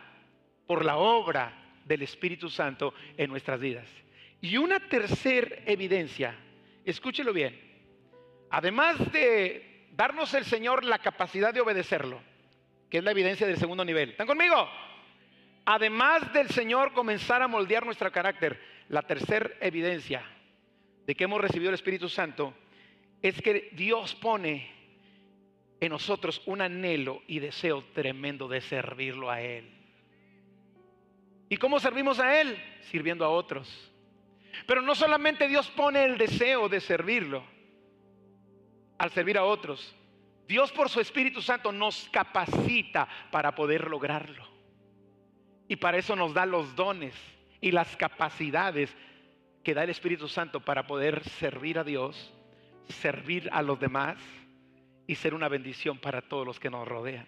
[0.66, 1.52] por la obra
[1.84, 3.86] del Espíritu Santo en nuestras vidas.
[4.40, 6.34] Y una tercera evidencia,
[6.86, 7.60] escúchelo bien,
[8.48, 12.22] además de darnos el Señor la capacidad de obedecerlo,
[12.88, 14.12] que es la evidencia del segundo nivel.
[14.12, 14.66] ¿Están conmigo?
[15.66, 20.24] Además del Señor comenzar a moldear nuestro carácter, la tercera evidencia
[21.04, 22.54] de que hemos recibido el Espíritu Santo
[23.20, 24.70] es que Dios pone
[25.80, 29.68] en nosotros un anhelo y deseo tremendo de servirlo a Él.
[31.48, 32.56] ¿Y cómo servimos a Él?
[32.82, 33.92] Sirviendo a otros.
[34.68, 37.44] Pero no solamente Dios pone el deseo de servirlo
[38.98, 39.96] al servir a otros.
[40.46, 44.55] Dios por su Espíritu Santo nos capacita para poder lograrlo.
[45.68, 47.14] Y para eso nos da los dones
[47.60, 48.94] y las capacidades
[49.64, 52.32] que da el Espíritu Santo para poder servir a Dios,
[52.88, 54.16] servir a los demás
[55.06, 57.26] y ser una bendición para todos los que nos rodean.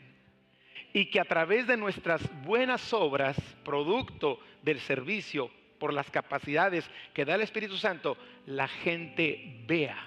[0.92, 7.24] Y que a través de nuestras buenas obras, producto del servicio, por las capacidades que
[7.24, 9.98] da el Espíritu Santo, la gente vea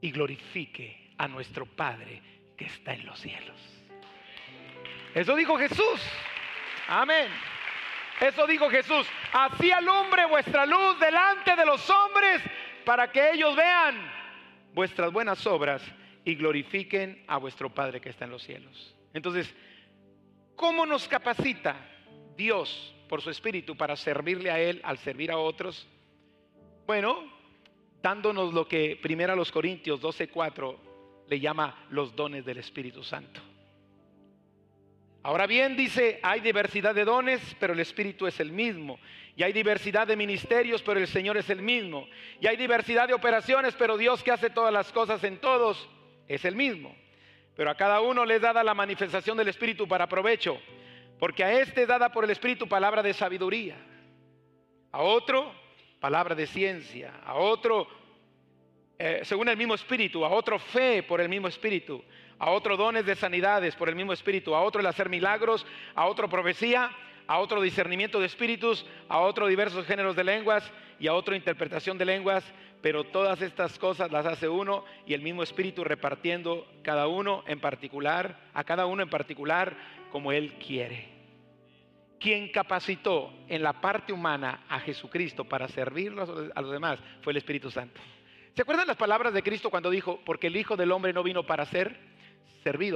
[0.00, 2.22] y glorifique a nuestro Padre
[2.56, 3.56] que está en los cielos.
[5.14, 6.00] Eso dijo Jesús.
[6.88, 7.28] Amén.
[8.20, 9.06] Eso dijo Jesús.
[9.32, 12.42] Así alumbre vuestra luz delante de los hombres
[12.84, 13.96] para que ellos vean
[14.74, 15.82] vuestras buenas obras
[16.24, 18.94] y glorifiquen a vuestro Padre que está en los cielos.
[19.12, 19.54] Entonces,
[20.56, 21.76] ¿cómo nos capacita
[22.36, 25.86] Dios por su Espíritu para servirle a Él al servir a otros?
[26.86, 27.30] Bueno,
[28.02, 30.76] dándonos lo que primero a los Corintios 12:4
[31.28, 33.40] le llama los dones del Espíritu Santo.
[35.22, 38.98] Ahora bien, dice, hay diversidad de dones, pero el Espíritu es el mismo.
[39.36, 42.08] Y hay diversidad de ministerios, pero el Señor es el mismo.
[42.40, 45.88] Y hay diversidad de operaciones, pero Dios que hace todas las cosas en todos
[46.28, 46.94] es el mismo.
[47.56, 50.60] Pero a cada uno le es dada la manifestación del Espíritu para provecho.
[51.18, 53.76] Porque a este es dada por el Espíritu palabra de sabiduría.
[54.92, 55.52] A otro,
[55.98, 57.12] palabra de ciencia.
[57.24, 57.88] A otro,
[58.98, 60.24] eh, según el mismo Espíritu.
[60.24, 62.04] A otro, fe por el mismo Espíritu
[62.38, 66.06] a otro dones de sanidades por el mismo espíritu, a otro el hacer milagros, a
[66.06, 66.90] otro profecía,
[67.26, 71.98] a otro discernimiento de espíritus, a otro diversos géneros de lenguas y a otro interpretación
[71.98, 72.44] de lenguas,
[72.80, 77.60] pero todas estas cosas las hace uno y el mismo espíritu repartiendo cada uno en
[77.60, 79.76] particular, a cada uno en particular
[80.10, 81.18] como él quiere.
[82.18, 87.36] Quien capacitó en la parte humana a Jesucristo para servirlos a los demás fue el
[87.36, 88.00] Espíritu Santo.
[88.54, 91.46] ¿Se acuerdan las palabras de Cristo cuando dijo, porque el Hijo del Hombre no vino
[91.46, 91.96] para ser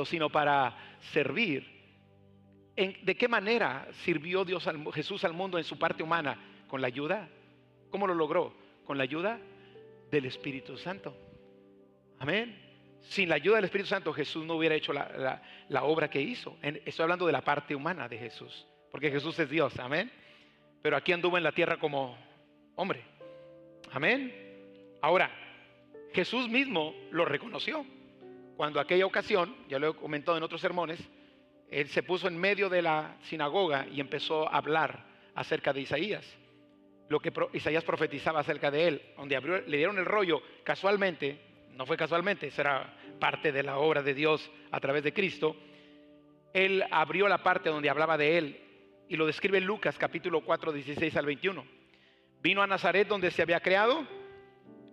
[0.05, 0.77] sino para
[1.13, 1.67] servir.
[2.75, 6.39] ¿De qué manera sirvió Dios Jesús al mundo en su parte humana?
[6.69, 7.29] Con la ayuda.
[7.91, 8.55] ¿Cómo lo logró?
[8.85, 9.39] Con la ayuda
[10.11, 11.15] del Espíritu Santo.
[12.19, 12.59] Amén.
[13.03, 15.43] Sin la ayuda del Espíritu Santo Jesús no hubiera hecho la,
[15.83, 16.57] obra que hizo.
[16.63, 19.79] Estoy hablando de la parte humana de Jesús, porque Jesús es Dios.
[19.79, 20.11] Amén.
[20.81, 22.17] Pero aquí anduvo en la tierra como
[22.77, 23.03] hombre.
[23.93, 24.33] Amén.
[25.03, 25.31] Ahora,
[26.13, 27.85] Jesús mismo lo reconoció
[28.63, 31.01] cuando aquella ocasión, ya lo he comentado en otros sermones,
[31.69, 36.25] él se puso en medio de la sinagoga y empezó a hablar acerca de Isaías.
[37.09, 41.41] Lo que Isaías profetizaba acerca de él, donde le dieron el rollo casualmente,
[41.73, 45.57] no fue casualmente, será parte de la obra de Dios a través de Cristo.
[46.55, 48.61] Él abrió la parte donde hablaba de él
[49.09, 51.67] y lo describe Lucas capítulo 4, 16 al 21.
[52.41, 54.07] Vino a Nazaret donde se había creado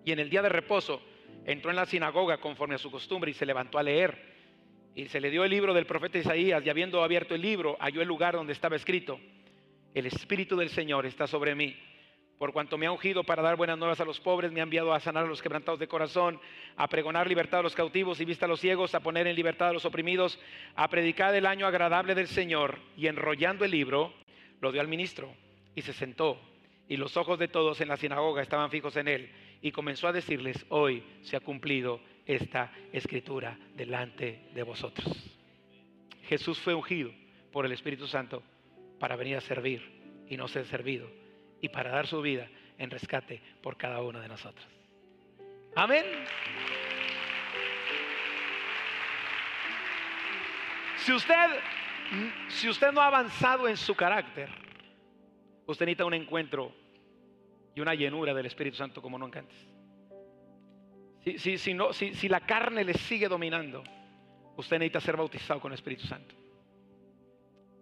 [0.03, 1.03] y en el día de reposo
[1.51, 4.37] entró en la sinagoga conforme a su costumbre y se levantó a leer.
[4.93, 8.03] Y se le dio el libro del profeta Isaías y habiendo abierto el libro, halló
[8.03, 9.19] el lugar donde estaba escrito,
[9.95, 11.75] el Espíritu del Señor está sobre mí.
[12.37, 14.93] Por cuanto me ha ungido para dar buenas nuevas a los pobres, me ha enviado
[14.93, 16.39] a sanar a los quebrantados de corazón,
[16.77, 19.69] a pregonar libertad a los cautivos y vista a los ciegos, a poner en libertad
[19.69, 20.39] a los oprimidos,
[20.75, 22.77] a predicar el año agradable del Señor.
[22.95, 24.13] Y enrollando el libro,
[24.61, 25.33] lo dio al ministro
[25.75, 26.39] y se sentó.
[26.87, 30.13] Y los ojos de todos en la sinagoga estaban fijos en él y comenzó a
[30.13, 35.07] decirles, hoy se ha cumplido esta escritura delante de vosotros.
[36.23, 37.11] Jesús fue ungido
[37.51, 38.43] por el Espíritu Santo
[38.99, 41.09] para venir a servir y no ser servido
[41.61, 44.65] y para dar su vida en rescate por cada uno de nosotros.
[45.75, 46.05] Amén.
[50.97, 51.59] Si usted,
[52.47, 54.49] si usted no ha avanzado en su carácter,
[55.65, 56.73] usted necesita un encuentro
[57.75, 59.57] y una llenura del Espíritu Santo como nunca antes.
[61.37, 63.83] Si, si, no, si, la carne le sigue dominando,
[64.55, 66.33] usted necesita ser bautizado con el Espíritu Santo.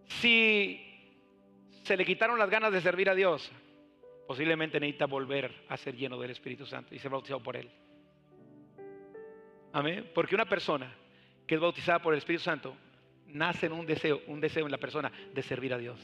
[0.06, 0.84] Si
[1.84, 3.52] se le quitaron las ganas de servir a Dios,
[4.28, 7.70] posiblemente necesita volver a ser lleno del Espíritu Santo y ser bautizado por Él.
[9.72, 10.12] Amén.
[10.14, 10.94] Porque una persona
[11.46, 12.76] que es bautizada por el Espíritu Santo
[13.28, 16.00] nace en un deseo, un deseo en la persona de servir a Dios.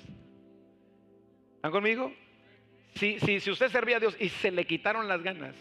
[1.55, 2.13] ¿Están conmigo?
[2.95, 5.55] Si, si, si usted servía a Dios y se le quitaron las ganas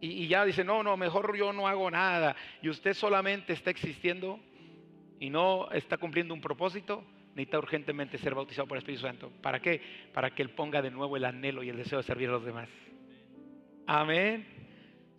[0.00, 3.70] y, y ya dice, no, no, mejor yo no hago nada, y usted solamente está
[3.70, 4.38] existiendo
[5.18, 9.30] y no está cumpliendo un propósito, necesita urgentemente ser bautizado por el Espíritu Santo.
[9.42, 9.80] ¿Para qué?
[10.12, 12.44] Para que Él ponga de nuevo el anhelo y el deseo de servir a los
[12.44, 12.68] demás.
[13.86, 14.46] Amén.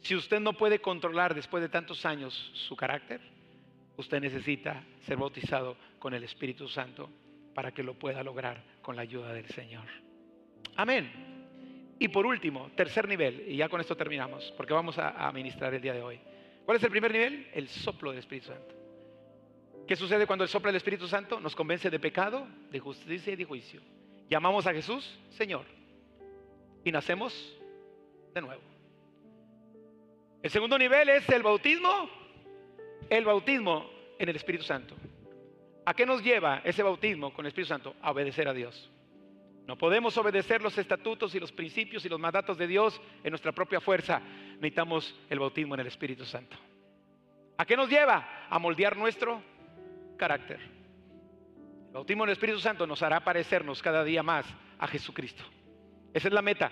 [0.01, 3.21] Si usted no puede controlar después de tantos años su carácter,
[3.97, 7.09] usted necesita ser bautizado con el Espíritu Santo
[7.53, 9.85] para que lo pueda lograr con la ayuda del Señor.
[10.75, 11.36] Amén.
[11.99, 15.81] Y por último, tercer nivel, y ya con esto terminamos, porque vamos a, ministrar el
[15.81, 16.19] día de hoy.
[16.65, 17.49] ¿Cuál es el primer nivel?
[17.53, 18.75] El soplo del Espíritu Santo.
[19.87, 23.35] ¿Qué sucede cuando el soplo del Espíritu Santo nos convence de pecado, de justicia y
[23.35, 23.81] de juicio?
[24.29, 25.65] Llamamos a Jesús Señor
[26.83, 27.33] y nacemos
[28.33, 28.61] de nuevo.
[30.43, 32.09] El segundo nivel es el bautismo,
[33.09, 34.95] el bautismo en el Espíritu Santo.
[35.85, 37.95] ¿A qué nos lleva ese bautismo con el Espíritu Santo?
[38.01, 38.91] A obedecer a Dios.
[39.67, 43.51] No podemos obedecer los estatutos y los principios y los mandatos de Dios en nuestra
[43.51, 44.21] propia fuerza.
[44.55, 46.55] Necesitamos el bautismo en el Espíritu Santo.
[47.57, 48.47] ¿A qué nos lleva?
[48.49, 49.41] A moldear nuestro
[50.15, 50.61] carácter.
[51.87, 54.45] El bautismo en el Espíritu Santo nos hará parecernos cada día más
[54.79, 55.43] a Jesucristo.
[56.13, 56.71] Esa es la meta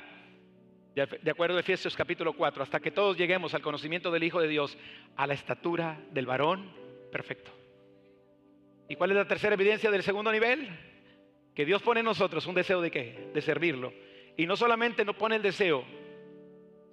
[0.95, 4.47] de acuerdo a Efesios capítulo 4, hasta que todos lleguemos al conocimiento del Hijo de
[4.47, 4.77] Dios,
[5.17, 6.71] a la estatura del varón
[7.11, 7.51] perfecto.
[8.87, 10.94] ¿Y cuál es la tercera evidencia del segundo nivel?
[11.55, 13.31] Que Dios pone en nosotros un deseo de qué?
[13.33, 13.93] De servirlo.
[14.37, 15.85] Y no solamente nos pone el deseo,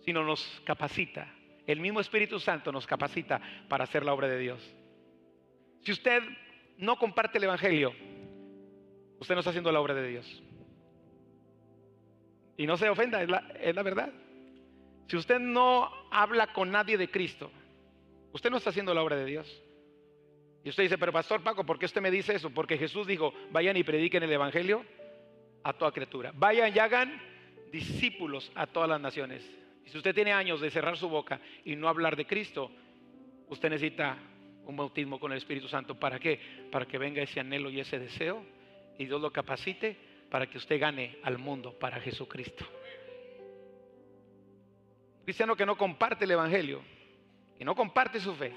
[0.05, 1.35] sino nos capacita.
[1.66, 4.75] El mismo Espíritu Santo nos capacita para hacer la obra de Dios.
[5.83, 6.22] Si usted
[6.79, 7.92] no comparte el Evangelio,
[9.18, 10.42] usted no está haciendo la obra de Dios.
[12.57, 13.29] Y no se ofenda, es
[13.75, 14.12] la, verdad.
[15.09, 17.51] Si usted no habla con nadie de Cristo,
[18.33, 19.62] usted no está haciendo la obra de Dios.
[20.64, 22.51] Y usted dice, pero Pastor Paco, ¿por qué usted me dice eso?
[22.51, 24.85] Porque Jesús dijo, vayan y prediquen el Evangelio
[25.64, 26.33] a toda criatura.
[26.35, 27.20] Vayan y hagan
[27.72, 29.42] discípulos a todas las naciones.
[29.85, 32.70] Y si usted tiene años de cerrar su boca y no hablar de Cristo,
[33.48, 34.16] usted necesita
[34.64, 35.98] un bautismo con el Espíritu Santo.
[35.98, 36.38] ¿Para qué?
[36.70, 38.44] Para que venga ese anhelo y ese deseo
[38.98, 39.96] y Dios lo capacite
[40.31, 42.64] para que usted gane al mundo para Jesucristo.
[45.25, 46.83] cristiano que no comparte el Evangelio,
[47.57, 48.53] que no comparte su fe,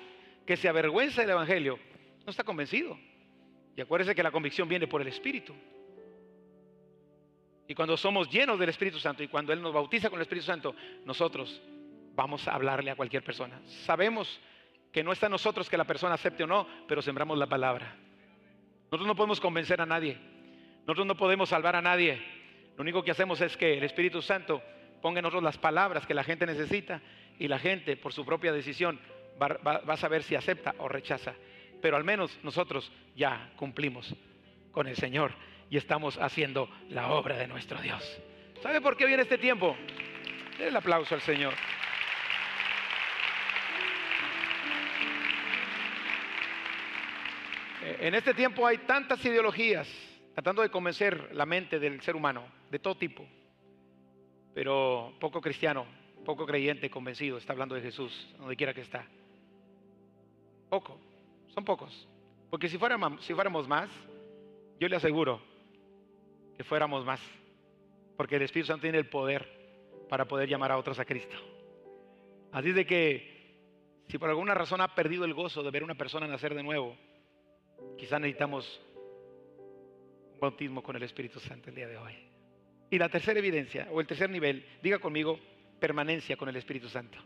[0.46, 1.80] que se avergüenza del Evangelio,
[2.26, 2.98] no está convencido.
[3.76, 5.54] Y acuérdese que la convicción viene por el Espíritu.
[7.68, 10.46] Y cuando somos llenos del Espíritu Santo y cuando Él nos bautiza con el Espíritu
[10.46, 11.62] Santo, nosotros
[12.16, 13.60] vamos a hablarle a cualquier persona.
[13.86, 14.40] Sabemos
[14.92, 17.96] que no está en nosotros que la persona acepte o no, pero sembramos la palabra.
[18.86, 20.18] Nosotros no podemos convencer a nadie.
[20.82, 22.22] Nosotros no podemos salvar a nadie.
[22.78, 24.62] Lo único que hacemos es que el Espíritu Santo
[25.02, 27.02] ponga en nosotros las palabras que la gente necesita
[27.40, 29.00] y la gente por su propia decisión
[29.42, 31.34] va, a saber si acepta o rechaza.
[31.82, 34.14] Pero al menos nosotros ya cumplimos
[34.72, 35.32] con el Señor
[35.70, 38.04] y estamos haciendo la obra de nuestro Dios.
[38.62, 39.76] ¿Sabe por qué viene este tiempo?
[40.58, 41.54] Den el aplauso al Señor.
[47.84, 49.88] Eh, en este tiempo hay tantas ideologías,
[50.34, 53.26] tratando de convencer la mente del ser humano, de todo tipo,
[54.56, 55.86] pero poco cristiano,
[56.26, 59.06] poco creyente, convencido, está hablando de Jesús, donde quiera que está.
[60.70, 61.00] Poco,
[61.56, 62.08] son pocos.
[62.50, 63.90] Porque si fuéramos, si fuéramos más,
[64.80, 65.42] yo le aseguro
[66.56, 67.20] que fuéramos más,
[68.16, 71.36] porque el Espíritu Santo tiene el poder para poder llamar a otros a Cristo.
[72.52, 73.36] Así de que
[74.08, 76.96] si por alguna razón ha perdido el gozo de ver una persona nacer de nuevo,
[77.98, 78.82] quizás necesitamos
[80.40, 82.14] bautismo con el Espíritu Santo el día de hoy.
[82.90, 85.40] Y la tercera evidencia, o el tercer nivel, diga conmigo,
[85.80, 87.18] permanencia con el Espíritu Santo.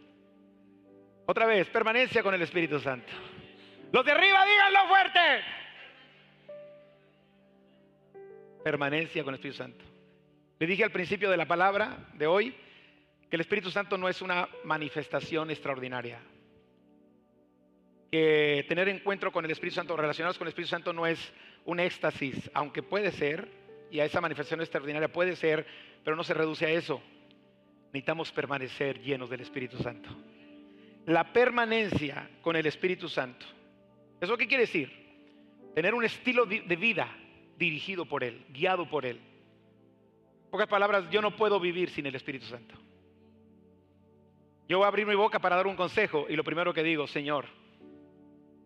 [1.25, 3.11] Otra vez, permanencia con el Espíritu Santo.
[3.91, 5.19] Los de arriba, díganlo fuerte.
[8.63, 9.85] Permanencia con el Espíritu Santo.
[10.59, 12.55] Le dije al principio de la palabra de hoy
[13.29, 16.19] que el Espíritu Santo no es una manifestación extraordinaria.
[18.11, 21.33] Que tener encuentro con el Espíritu Santo, relacionados con el Espíritu Santo, no es
[21.65, 23.47] un éxtasis, aunque puede ser,
[23.89, 25.65] y a esa manifestación extraordinaria puede ser,
[26.03, 27.01] pero no se reduce a eso.
[27.87, 30.09] Necesitamos permanecer llenos del Espíritu Santo.
[31.07, 33.45] La permanencia con el Espíritu Santo.
[34.21, 34.91] ¿Eso qué quiere decir?
[35.75, 37.09] Tener un estilo de vida
[37.57, 39.17] dirigido por Él, guiado por Él.
[39.17, 42.75] En pocas palabras, yo no puedo vivir sin el Espíritu Santo.
[44.67, 47.07] Yo voy a abrir mi boca para dar un consejo y lo primero que digo,
[47.07, 47.45] Señor,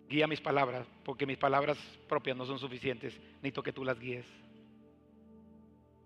[0.10, 1.78] guía mis palabras, porque mis palabras
[2.08, 4.26] propias no son suficientes, necesito que tú las guíes.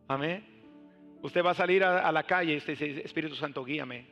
[0.08, 0.46] Amén.
[1.22, 4.06] Usted va a salir a, la calle y dice, Espíritu Santo, guíame.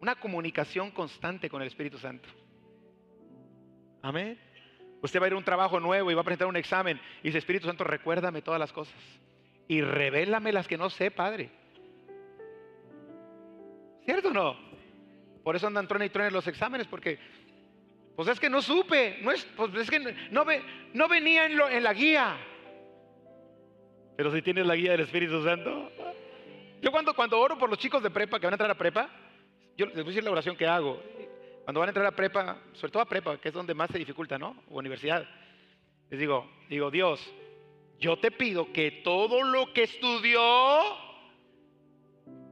[0.00, 2.28] Una comunicación constante con el Espíritu Santo.
[4.02, 4.38] Amén.
[5.00, 7.28] Usted va a ir a un trabajo nuevo y va a presentar un examen y
[7.28, 8.96] dice, Espíritu Santo, recuérdame todas las cosas
[9.68, 11.50] y revélame las que no sé, Padre.
[14.04, 14.56] ¿Cierto o no?
[15.44, 17.18] Por eso andan truene y truene los exámenes, porque
[18.16, 20.44] pues es que no supe, no es, pues es que no,
[20.94, 22.36] no venía en, lo, en la guía.
[24.16, 25.92] Pero si tienes la guía del Espíritu Santo.
[26.82, 29.08] Yo cuando, cuando oro por los chicos de prepa que van a entrar a prepa,
[29.76, 31.00] yo les voy a decir la oración que hago.
[31.68, 33.98] Cuando van a entrar a prepa, sobre todo a prepa, que es donde más se
[33.98, 34.56] dificulta, ¿no?
[34.70, 35.28] Universidad.
[36.08, 37.20] Les digo, digo, Dios,
[37.98, 40.40] yo te pido que todo lo que estudió,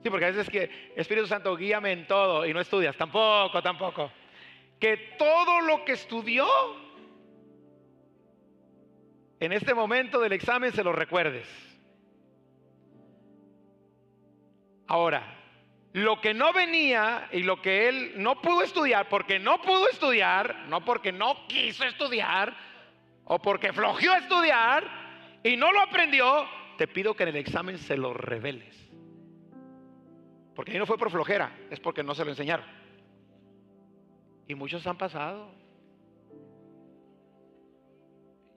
[0.03, 3.63] sí, porque a veces es que Espíritu Santo guíame en todo y no estudias, tampoco,
[3.63, 4.13] tampoco.
[4.79, 6.47] Que todo lo que estudió
[9.41, 11.49] en este momento del examen se lo recuerdes.
[14.87, 15.36] Ahora,
[15.97, 20.67] lo que no venía y lo que él no pudo estudiar, porque no pudo estudiar,
[20.69, 22.55] no porque no quiso estudiar,
[23.25, 24.85] o porque flojeó estudiar
[25.43, 28.77] y no lo aprendió, te pido que en el examen se lo reveles.
[30.55, 32.67] Porque ahí no fue por flojera, es porque no se lo enseñaron.
[34.47, 35.51] Y muchos han pasado.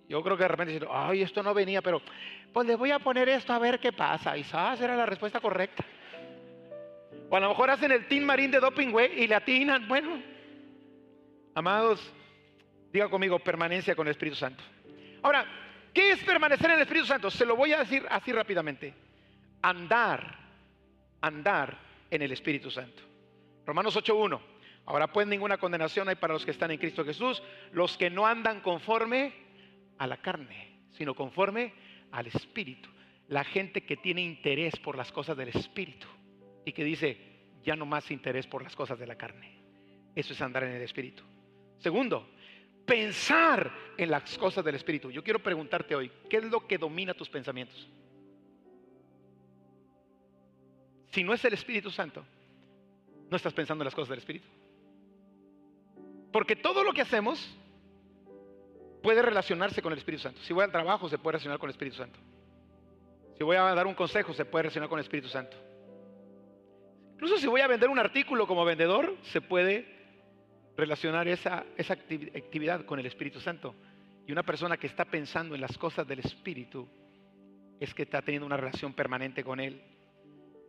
[0.10, 2.02] Yo creo que de repente dicen, ay, esto no venía, pero
[2.52, 4.36] pues le voy a poner esto a ver qué pasa.
[4.36, 5.86] Y sabes, era la respuesta correcta.
[7.30, 9.88] O a lo mejor hacen el team marín de doping, güey, y le atinan.
[9.88, 10.21] Bueno,
[11.53, 12.11] amados,
[12.91, 14.63] diga conmigo, permanencia con el Espíritu Santo.
[15.21, 15.45] Ahora,
[15.93, 17.30] ¿qué es permanecer en el Espíritu Santo?
[17.30, 18.93] Se lo voy a decir así rápidamente.
[19.61, 20.38] Andar,
[21.21, 21.77] andar
[22.09, 23.03] en el Espíritu Santo.
[23.65, 24.39] Romanos 8.1.
[24.86, 28.25] Ahora pues ninguna condenación hay para los que están en Cristo Jesús, los que no
[28.25, 29.34] andan conforme
[29.99, 31.73] a la carne, sino conforme
[32.11, 32.89] al Espíritu.
[33.27, 36.07] La gente que tiene interés por las cosas del Espíritu
[36.70, 37.17] y que dice,
[37.63, 39.59] ya no más interés por las cosas de la carne.
[40.13, 41.24] Eso es andar en el Espíritu.
[41.80, 42.30] Segundo,
[42.86, 45.09] pensar en las cosas del Espíritu.
[45.09, 47.89] Yo quiero preguntarte hoy, ¿qué es lo que domina tus pensamientos?
[51.07, 52.24] Si no es el Espíritu Santo,
[53.32, 54.47] no estás pensando en las cosas del Espíritu.
[56.32, 57.49] Porque todo lo que hacemos
[59.01, 60.39] puede relacionarse con el Espíritu Santo.
[60.43, 62.20] Si voy al trabajo, se puede relacionar con el Espíritu Santo.
[63.39, 65.57] Si voy a dar un consejo, se puede relacionar con el Espíritu Santo.
[67.20, 69.86] Incluso si voy a vender un artículo como vendedor, se puede
[70.78, 73.76] relacionar esa, esa actividad con el Espíritu Santo.
[74.26, 76.88] Y una persona que está pensando en las cosas del Espíritu
[77.78, 79.82] es que está teniendo una relación permanente con Él.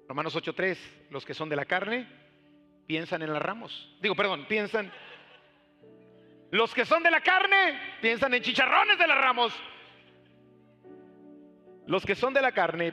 [0.09, 0.77] Romanos 8.3,
[1.11, 2.09] los que son de la carne
[2.85, 3.97] piensan en las ramos.
[4.03, 4.91] Digo, perdón, piensan...
[6.51, 9.55] Los que son de la carne piensan en chicharrones de las ramos.
[11.87, 12.93] Los que son de la carne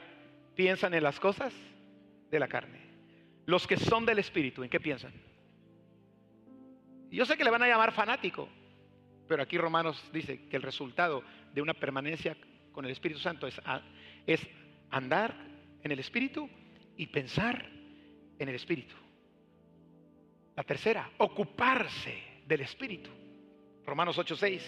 [0.54, 1.52] piensan en las cosas
[2.30, 2.87] de la carne.
[3.48, 5.10] Los que son del Espíritu, ¿en qué piensan?
[7.10, 8.46] Yo sé que le van a llamar fanático,
[9.26, 11.24] pero aquí Romanos dice que el resultado
[11.54, 12.36] de una permanencia
[12.72, 14.46] con el Espíritu Santo es,
[14.90, 15.34] andar
[15.82, 16.46] en el Espíritu
[16.94, 17.70] y pensar
[18.38, 18.94] en el Espíritu.
[20.54, 23.08] La tercera, ocuparse del Espíritu.
[23.86, 24.60] Romanos 8:6.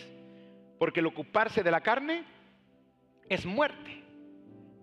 [0.78, 2.24] Porque el ocuparse de la carne
[3.28, 4.03] es muerte,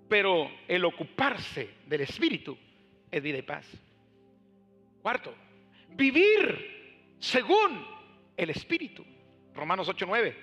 [0.08, 2.56] pero el ocuparse del Espíritu
[3.10, 3.66] es vida y paz.
[5.08, 5.34] Cuarto,
[5.96, 7.82] vivir según
[8.36, 9.06] el Espíritu.
[9.56, 10.36] Romanos 8:9.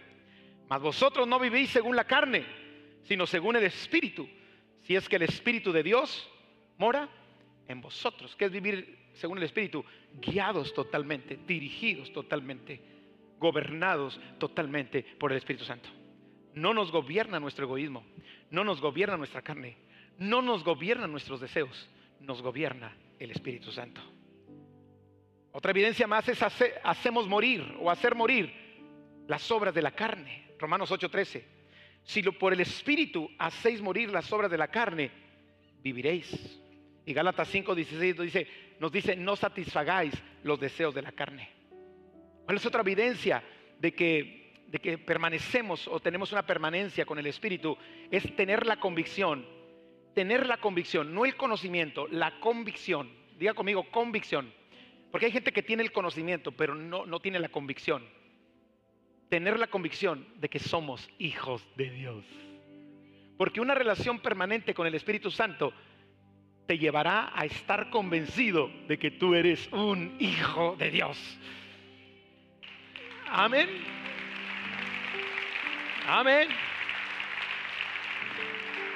[0.70, 2.46] Mas vosotros no vivís según la carne,
[3.02, 4.26] sino según el Espíritu.
[4.80, 6.30] Si es que el Espíritu de Dios
[6.78, 7.10] mora
[7.68, 8.34] en vosotros.
[8.36, 9.84] ¿Qué es vivir según el Espíritu?
[10.14, 12.80] Guiados totalmente, dirigidos totalmente,
[13.38, 15.90] gobernados totalmente por el Espíritu Santo.
[16.54, 18.02] No nos gobierna nuestro egoísmo,
[18.50, 19.76] no nos gobierna nuestra carne,
[20.16, 21.86] no nos gobiernan nuestros deseos,
[22.18, 24.13] nos gobierna el Espíritu Santo.
[25.57, 26.42] Otra evidencia más es
[26.82, 28.52] hacemos morir o hacer morir
[29.28, 30.48] las obras de la carne.
[30.59, 31.44] Romanos 8:13.
[32.02, 35.12] Si por el Espíritu hacéis morir las obras de la carne,
[35.80, 36.61] viviréis.
[37.07, 38.48] Y Gálatas 5:16 nos dice,
[38.80, 41.48] nos dice, no satisfagáis los deseos de la carne.
[42.44, 43.40] ¿Cuál es otra evidencia
[43.78, 47.78] de que, de que permanecemos o tenemos una permanencia con el Espíritu?
[48.11, 49.46] Es tener la convicción,
[50.16, 53.09] tener la convicción, no el conocimiento, la convicción.
[53.38, 54.52] Diga conmigo, convicción
[55.14, 58.04] porque hay gente que tiene el conocimiento, pero no, no tiene la convicción.
[59.28, 62.24] Tener la convicción de que somos hijos de Dios.
[63.38, 65.72] Porque una relación permanente con el Espíritu Santo
[66.66, 71.38] te llevará a estar convencido de que tú eres un hijo de Dios.
[73.28, 73.68] Amén.
[76.08, 76.48] Amén.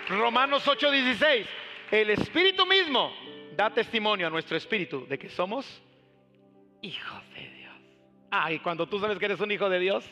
[0.08, 1.46] Romanos 8:16.
[1.92, 3.12] El Espíritu mismo
[3.56, 5.80] da testimonio a nuestro espíritu de que somos
[6.82, 7.74] hijos de Dios.
[8.30, 10.04] Ah, y cuando tú sabes que eres un hijo de Dios,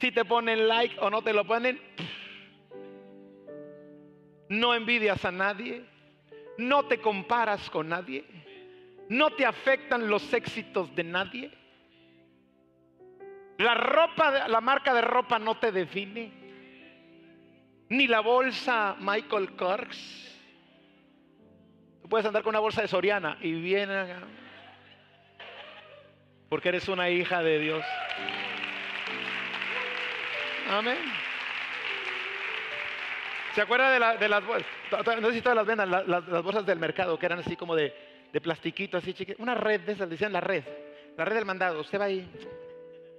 [0.00, 1.80] si te ponen like o no te lo ponen,
[4.48, 5.84] no envidias a nadie,
[6.58, 8.24] no te comparas con nadie.
[9.08, 11.50] No te afectan los éxitos de nadie.
[13.58, 16.32] La ropa, la marca de ropa no te define.
[17.90, 20.33] Ni la bolsa Michael Kors.
[22.14, 24.06] Puedes andar con una bolsa de Soriana y viene
[26.48, 27.84] porque eres una hija de Dios.
[30.70, 30.98] Amén.
[33.56, 34.70] ¿Se acuerda de, las bolsas?
[35.20, 37.92] No sé si todas las vendan, las, bolsas del mercado que eran así como de,
[38.32, 39.40] de plastiquito, así chiquitas.
[39.40, 40.62] Una red de esas, decían la red.
[41.16, 41.80] La red del mandado.
[41.80, 42.30] Usted va ahí.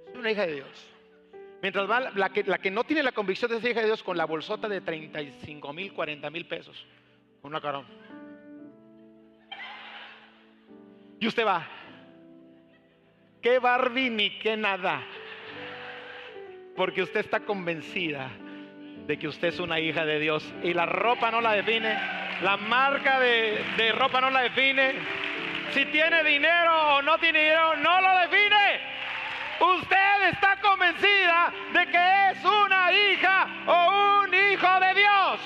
[0.08, 0.86] Es una hija de Dios.
[1.60, 4.02] Mientras va la que, la que no tiene la convicción de ser hija de Dios
[4.02, 6.82] con la bolsota de 35 mil, 40 mil pesos.
[7.42, 7.84] Una carón.
[11.18, 11.66] Y usted va.
[13.42, 15.02] ¿Qué Barbie ni qué nada?
[16.76, 18.30] Porque usted está convencida
[19.06, 21.96] de que usted es una hija de Dios y la ropa no la define,
[22.42, 24.94] la marca de, de ropa no la define,
[25.72, 28.96] si tiene dinero o no tiene dinero no lo define.
[29.60, 35.40] Usted está convencida de que es una hija o un hijo de Dios.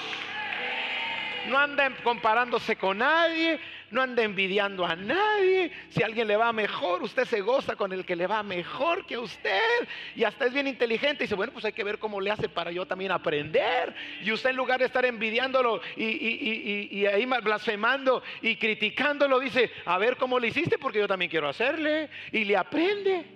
[1.48, 3.60] No anden comparándose con nadie,
[3.90, 5.72] no ande envidiando a nadie.
[5.90, 9.18] Si alguien le va mejor, usted se goza con el que le va mejor que
[9.18, 9.88] usted.
[10.14, 12.48] Y hasta es bien inteligente y dice, bueno, pues hay que ver cómo le hace
[12.48, 13.94] para yo también aprender.
[14.22, 20.16] Y usted en lugar de estar envidiándolo y, ahí blasfemando y criticándolo, dice, a ver
[20.16, 22.10] cómo le hiciste porque yo también quiero hacerle.
[22.32, 23.26] Y le aprende.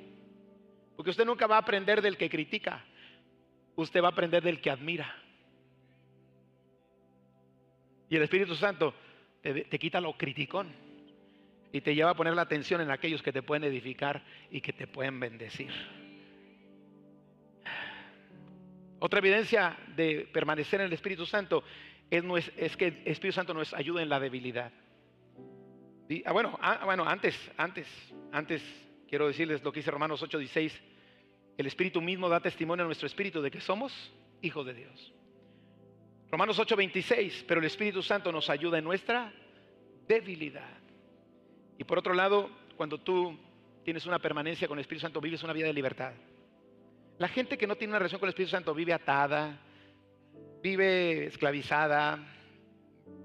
[0.96, 2.84] Porque usted nunca va a aprender del que critica.
[3.74, 5.16] Usted va a aprender del que admira.
[8.08, 8.94] Y el Espíritu Santo
[9.52, 10.72] te, quita lo criticón
[11.70, 14.72] y te lleva a poner la atención en aquellos que te pueden edificar y que
[14.72, 15.70] te pueden bendecir.
[19.00, 21.62] Otra evidencia de permanecer en el Espíritu Santo
[22.10, 24.72] es, que el Espíritu Santo nos ayuda en la debilidad.
[26.24, 27.86] Ah, bueno, ah, bueno, antes, antes,
[28.32, 28.62] antes
[29.08, 30.72] quiero decirles lo que dice Romanos 8:16.
[31.58, 33.92] El Espíritu mismo da testimonio a nuestro espíritu de que somos
[34.40, 35.12] hijos de Dios.
[36.30, 39.32] Romanos 8:26, pero el Espíritu Santo nos ayuda en nuestra
[40.06, 40.78] debilidad.
[41.78, 43.38] Y por otro lado, cuando tú
[43.84, 46.12] tienes una permanencia con el Espíritu Santo, vives una vida de libertad.
[47.18, 49.60] La gente que no tiene una relación con el Espíritu Santo vive atada,
[50.62, 52.18] vive esclavizada,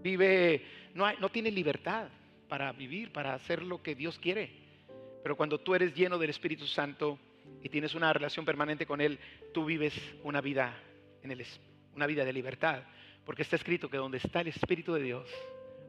[0.02, 2.10] vive, no, no tiene libertad
[2.48, 4.52] para vivir, para hacer lo que Dios quiere.
[5.24, 7.18] Pero cuando tú eres lleno del Espíritu Santo
[7.64, 9.20] y tienes una relación permanente con Él,
[9.54, 9.94] tú vives
[10.24, 10.78] una vida,
[11.24, 11.46] en el,
[11.96, 12.84] una vida de libertad.
[13.26, 15.30] Porque está escrito que donde está el Espíritu de Dios,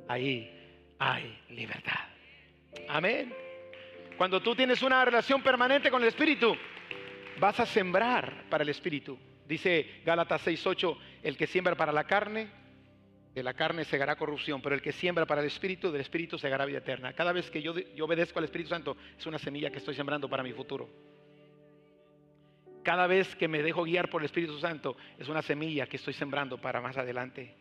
[0.09, 0.51] ahí
[0.99, 2.09] hay libertad.
[2.89, 3.35] Amén.
[4.17, 6.55] Cuando tú tienes una relación permanente con el Espíritu,
[7.39, 9.19] vas a sembrar para el Espíritu.
[9.47, 12.49] Dice Gálatas 6:8, el que siembra para la carne,
[13.35, 16.67] de la carne segará corrupción, pero el que siembra para el Espíritu, del Espíritu segará
[16.67, 17.13] vida eterna.
[17.13, 20.29] Cada vez que yo, yo obedezco al Espíritu Santo, es una semilla que estoy sembrando
[20.29, 20.89] para mi futuro.
[22.83, 26.15] Cada vez que me dejo guiar por el Espíritu Santo es una semilla que estoy
[26.15, 27.55] sembrando para más adelante.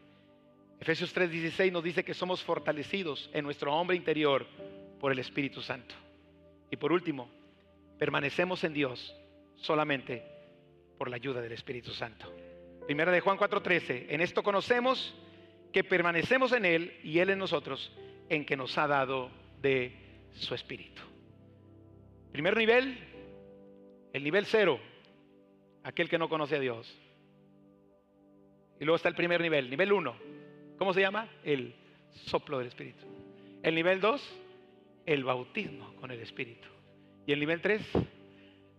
[0.79, 4.45] Efesios 3:16 nos dice que somos fortalecidos en nuestro hombre interior
[4.99, 5.93] por el Espíritu Santo.
[6.71, 7.29] Y por último,
[7.97, 9.13] permanecemos en Dios
[9.55, 10.23] solamente
[10.97, 12.33] por la ayuda del Espíritu Santo.
[12.85, 15.13] Primera de Juan 4:13, en esto conocemos
[15.73, 17.91] que permanecemos en Él y Él en nosotros,
[18.29, 19.29] en que nos ha dado
[19.61, 19.93] de
[20.33, 21.01] su Espíritu.
[22.31, 22.97] Primer nivel,
[24.13, 24.79] el nivel cero,
[25.89, 26.87] aquel que no conoce a Dios.
[28.79, 30.15] Y luego está el primer nivel, nivel uno.
[30.77, 31.27] ¿Cómo se llama?
[31.43, 31.75] El
[32.11, 33.05] soplo del Espíritu.
[33.61, 34.21] El nivel dos,
[35.05, 36.67] el bautismo con el Espíritu.
[37.25, 37.81] Y el nivel tres,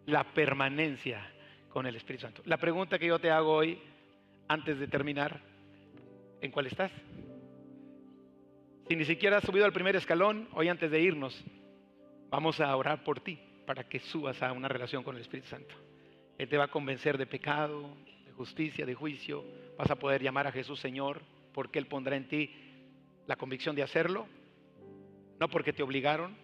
[0.06, 1.30] la permanencia
[1.68, 2.42] con el Espíritu Santo.
[2.46, 3.78] La pregunta que yo te hago hoy,
[4.48, 5.40] antes de terminar,
[6.40, 6.92] ¿en cuál estás?
[8.88, 11.44] Si ni siquiera has subido al primer escalón, hoy antes de irnos,
[12.30, 15.89] vamos a orar por ti para que subas a una relación con el Espíritu Santo.
[16.41, 19.45] Él te va a convencer de pecado, de justicia, de juicio.
[19.76, 21.20] Vas a poder llamar a Jesús Señor
[21.53, 22.51] porque Él pondrá en ti
[23.26, 24.26] la convicción de hacerlo.
[25.38, 26.34] No porque te obligaron,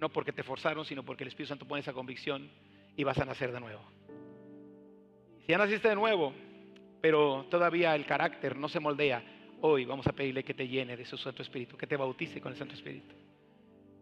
[0.00, 2.48] no porque te forzaron, sino porque el Espíritu Santo pone esa convicción
[2.96, 3.82] y vas a nacer de nuevo.
[5.44, 6.32] Si ya naciste de nuevo,
[7.02, 9.22] pero todavía el carácter no se moldea,
[9.60, 12.52] hoy vamos a pedirle que te llene de su Santo Espíritu, que te bautice con
[12.52, 13.14] el Santo Espíritu.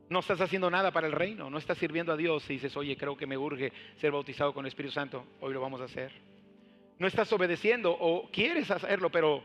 [0.09, 2.96] No estás haciendo nada para el reino, no estás sirviendo a Dios y dices, oye,
[2.96, 6.12] creo que me urge ser bautizado con el Espíritu Santo, hoy lo vamos a hacer.
[6.98, 9.42] No estás obedeciendo o quieres hacerlo, pero,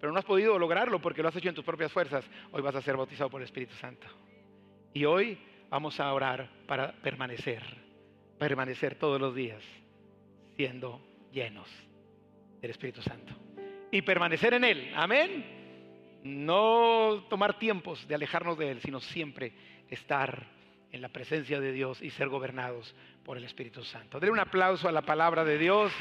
[0.00, 2.74] pero no has podido lograrlo porque lo has hecho en tus propias fuerzas, hoy vas
[2.74, 4.06] a ser bautizado por el Espíritu Santo.
[4.94, 5.38] Y hoy
[5.68, 7.62] vamos a orar para permanecer,
[8.38, 9.62] permanecer todos los días
[10.56, 11.00] siendo
[11.30, 11.68] llenos
[12.60, 13.32] del Espíritu Santo.
[13.90, 15.56] Y permanecer en Él, amén.
[16.24, 19.52] no tomar tiempos de alejarnos de Él, sino siempre
[19.90, 20.46] estar
[20.92, 24.18] en la presencia de Dios y ser gobernados por el Espíritu Santo.
[24.18, 25.92] Denle un aplauso a la palabra de Dios.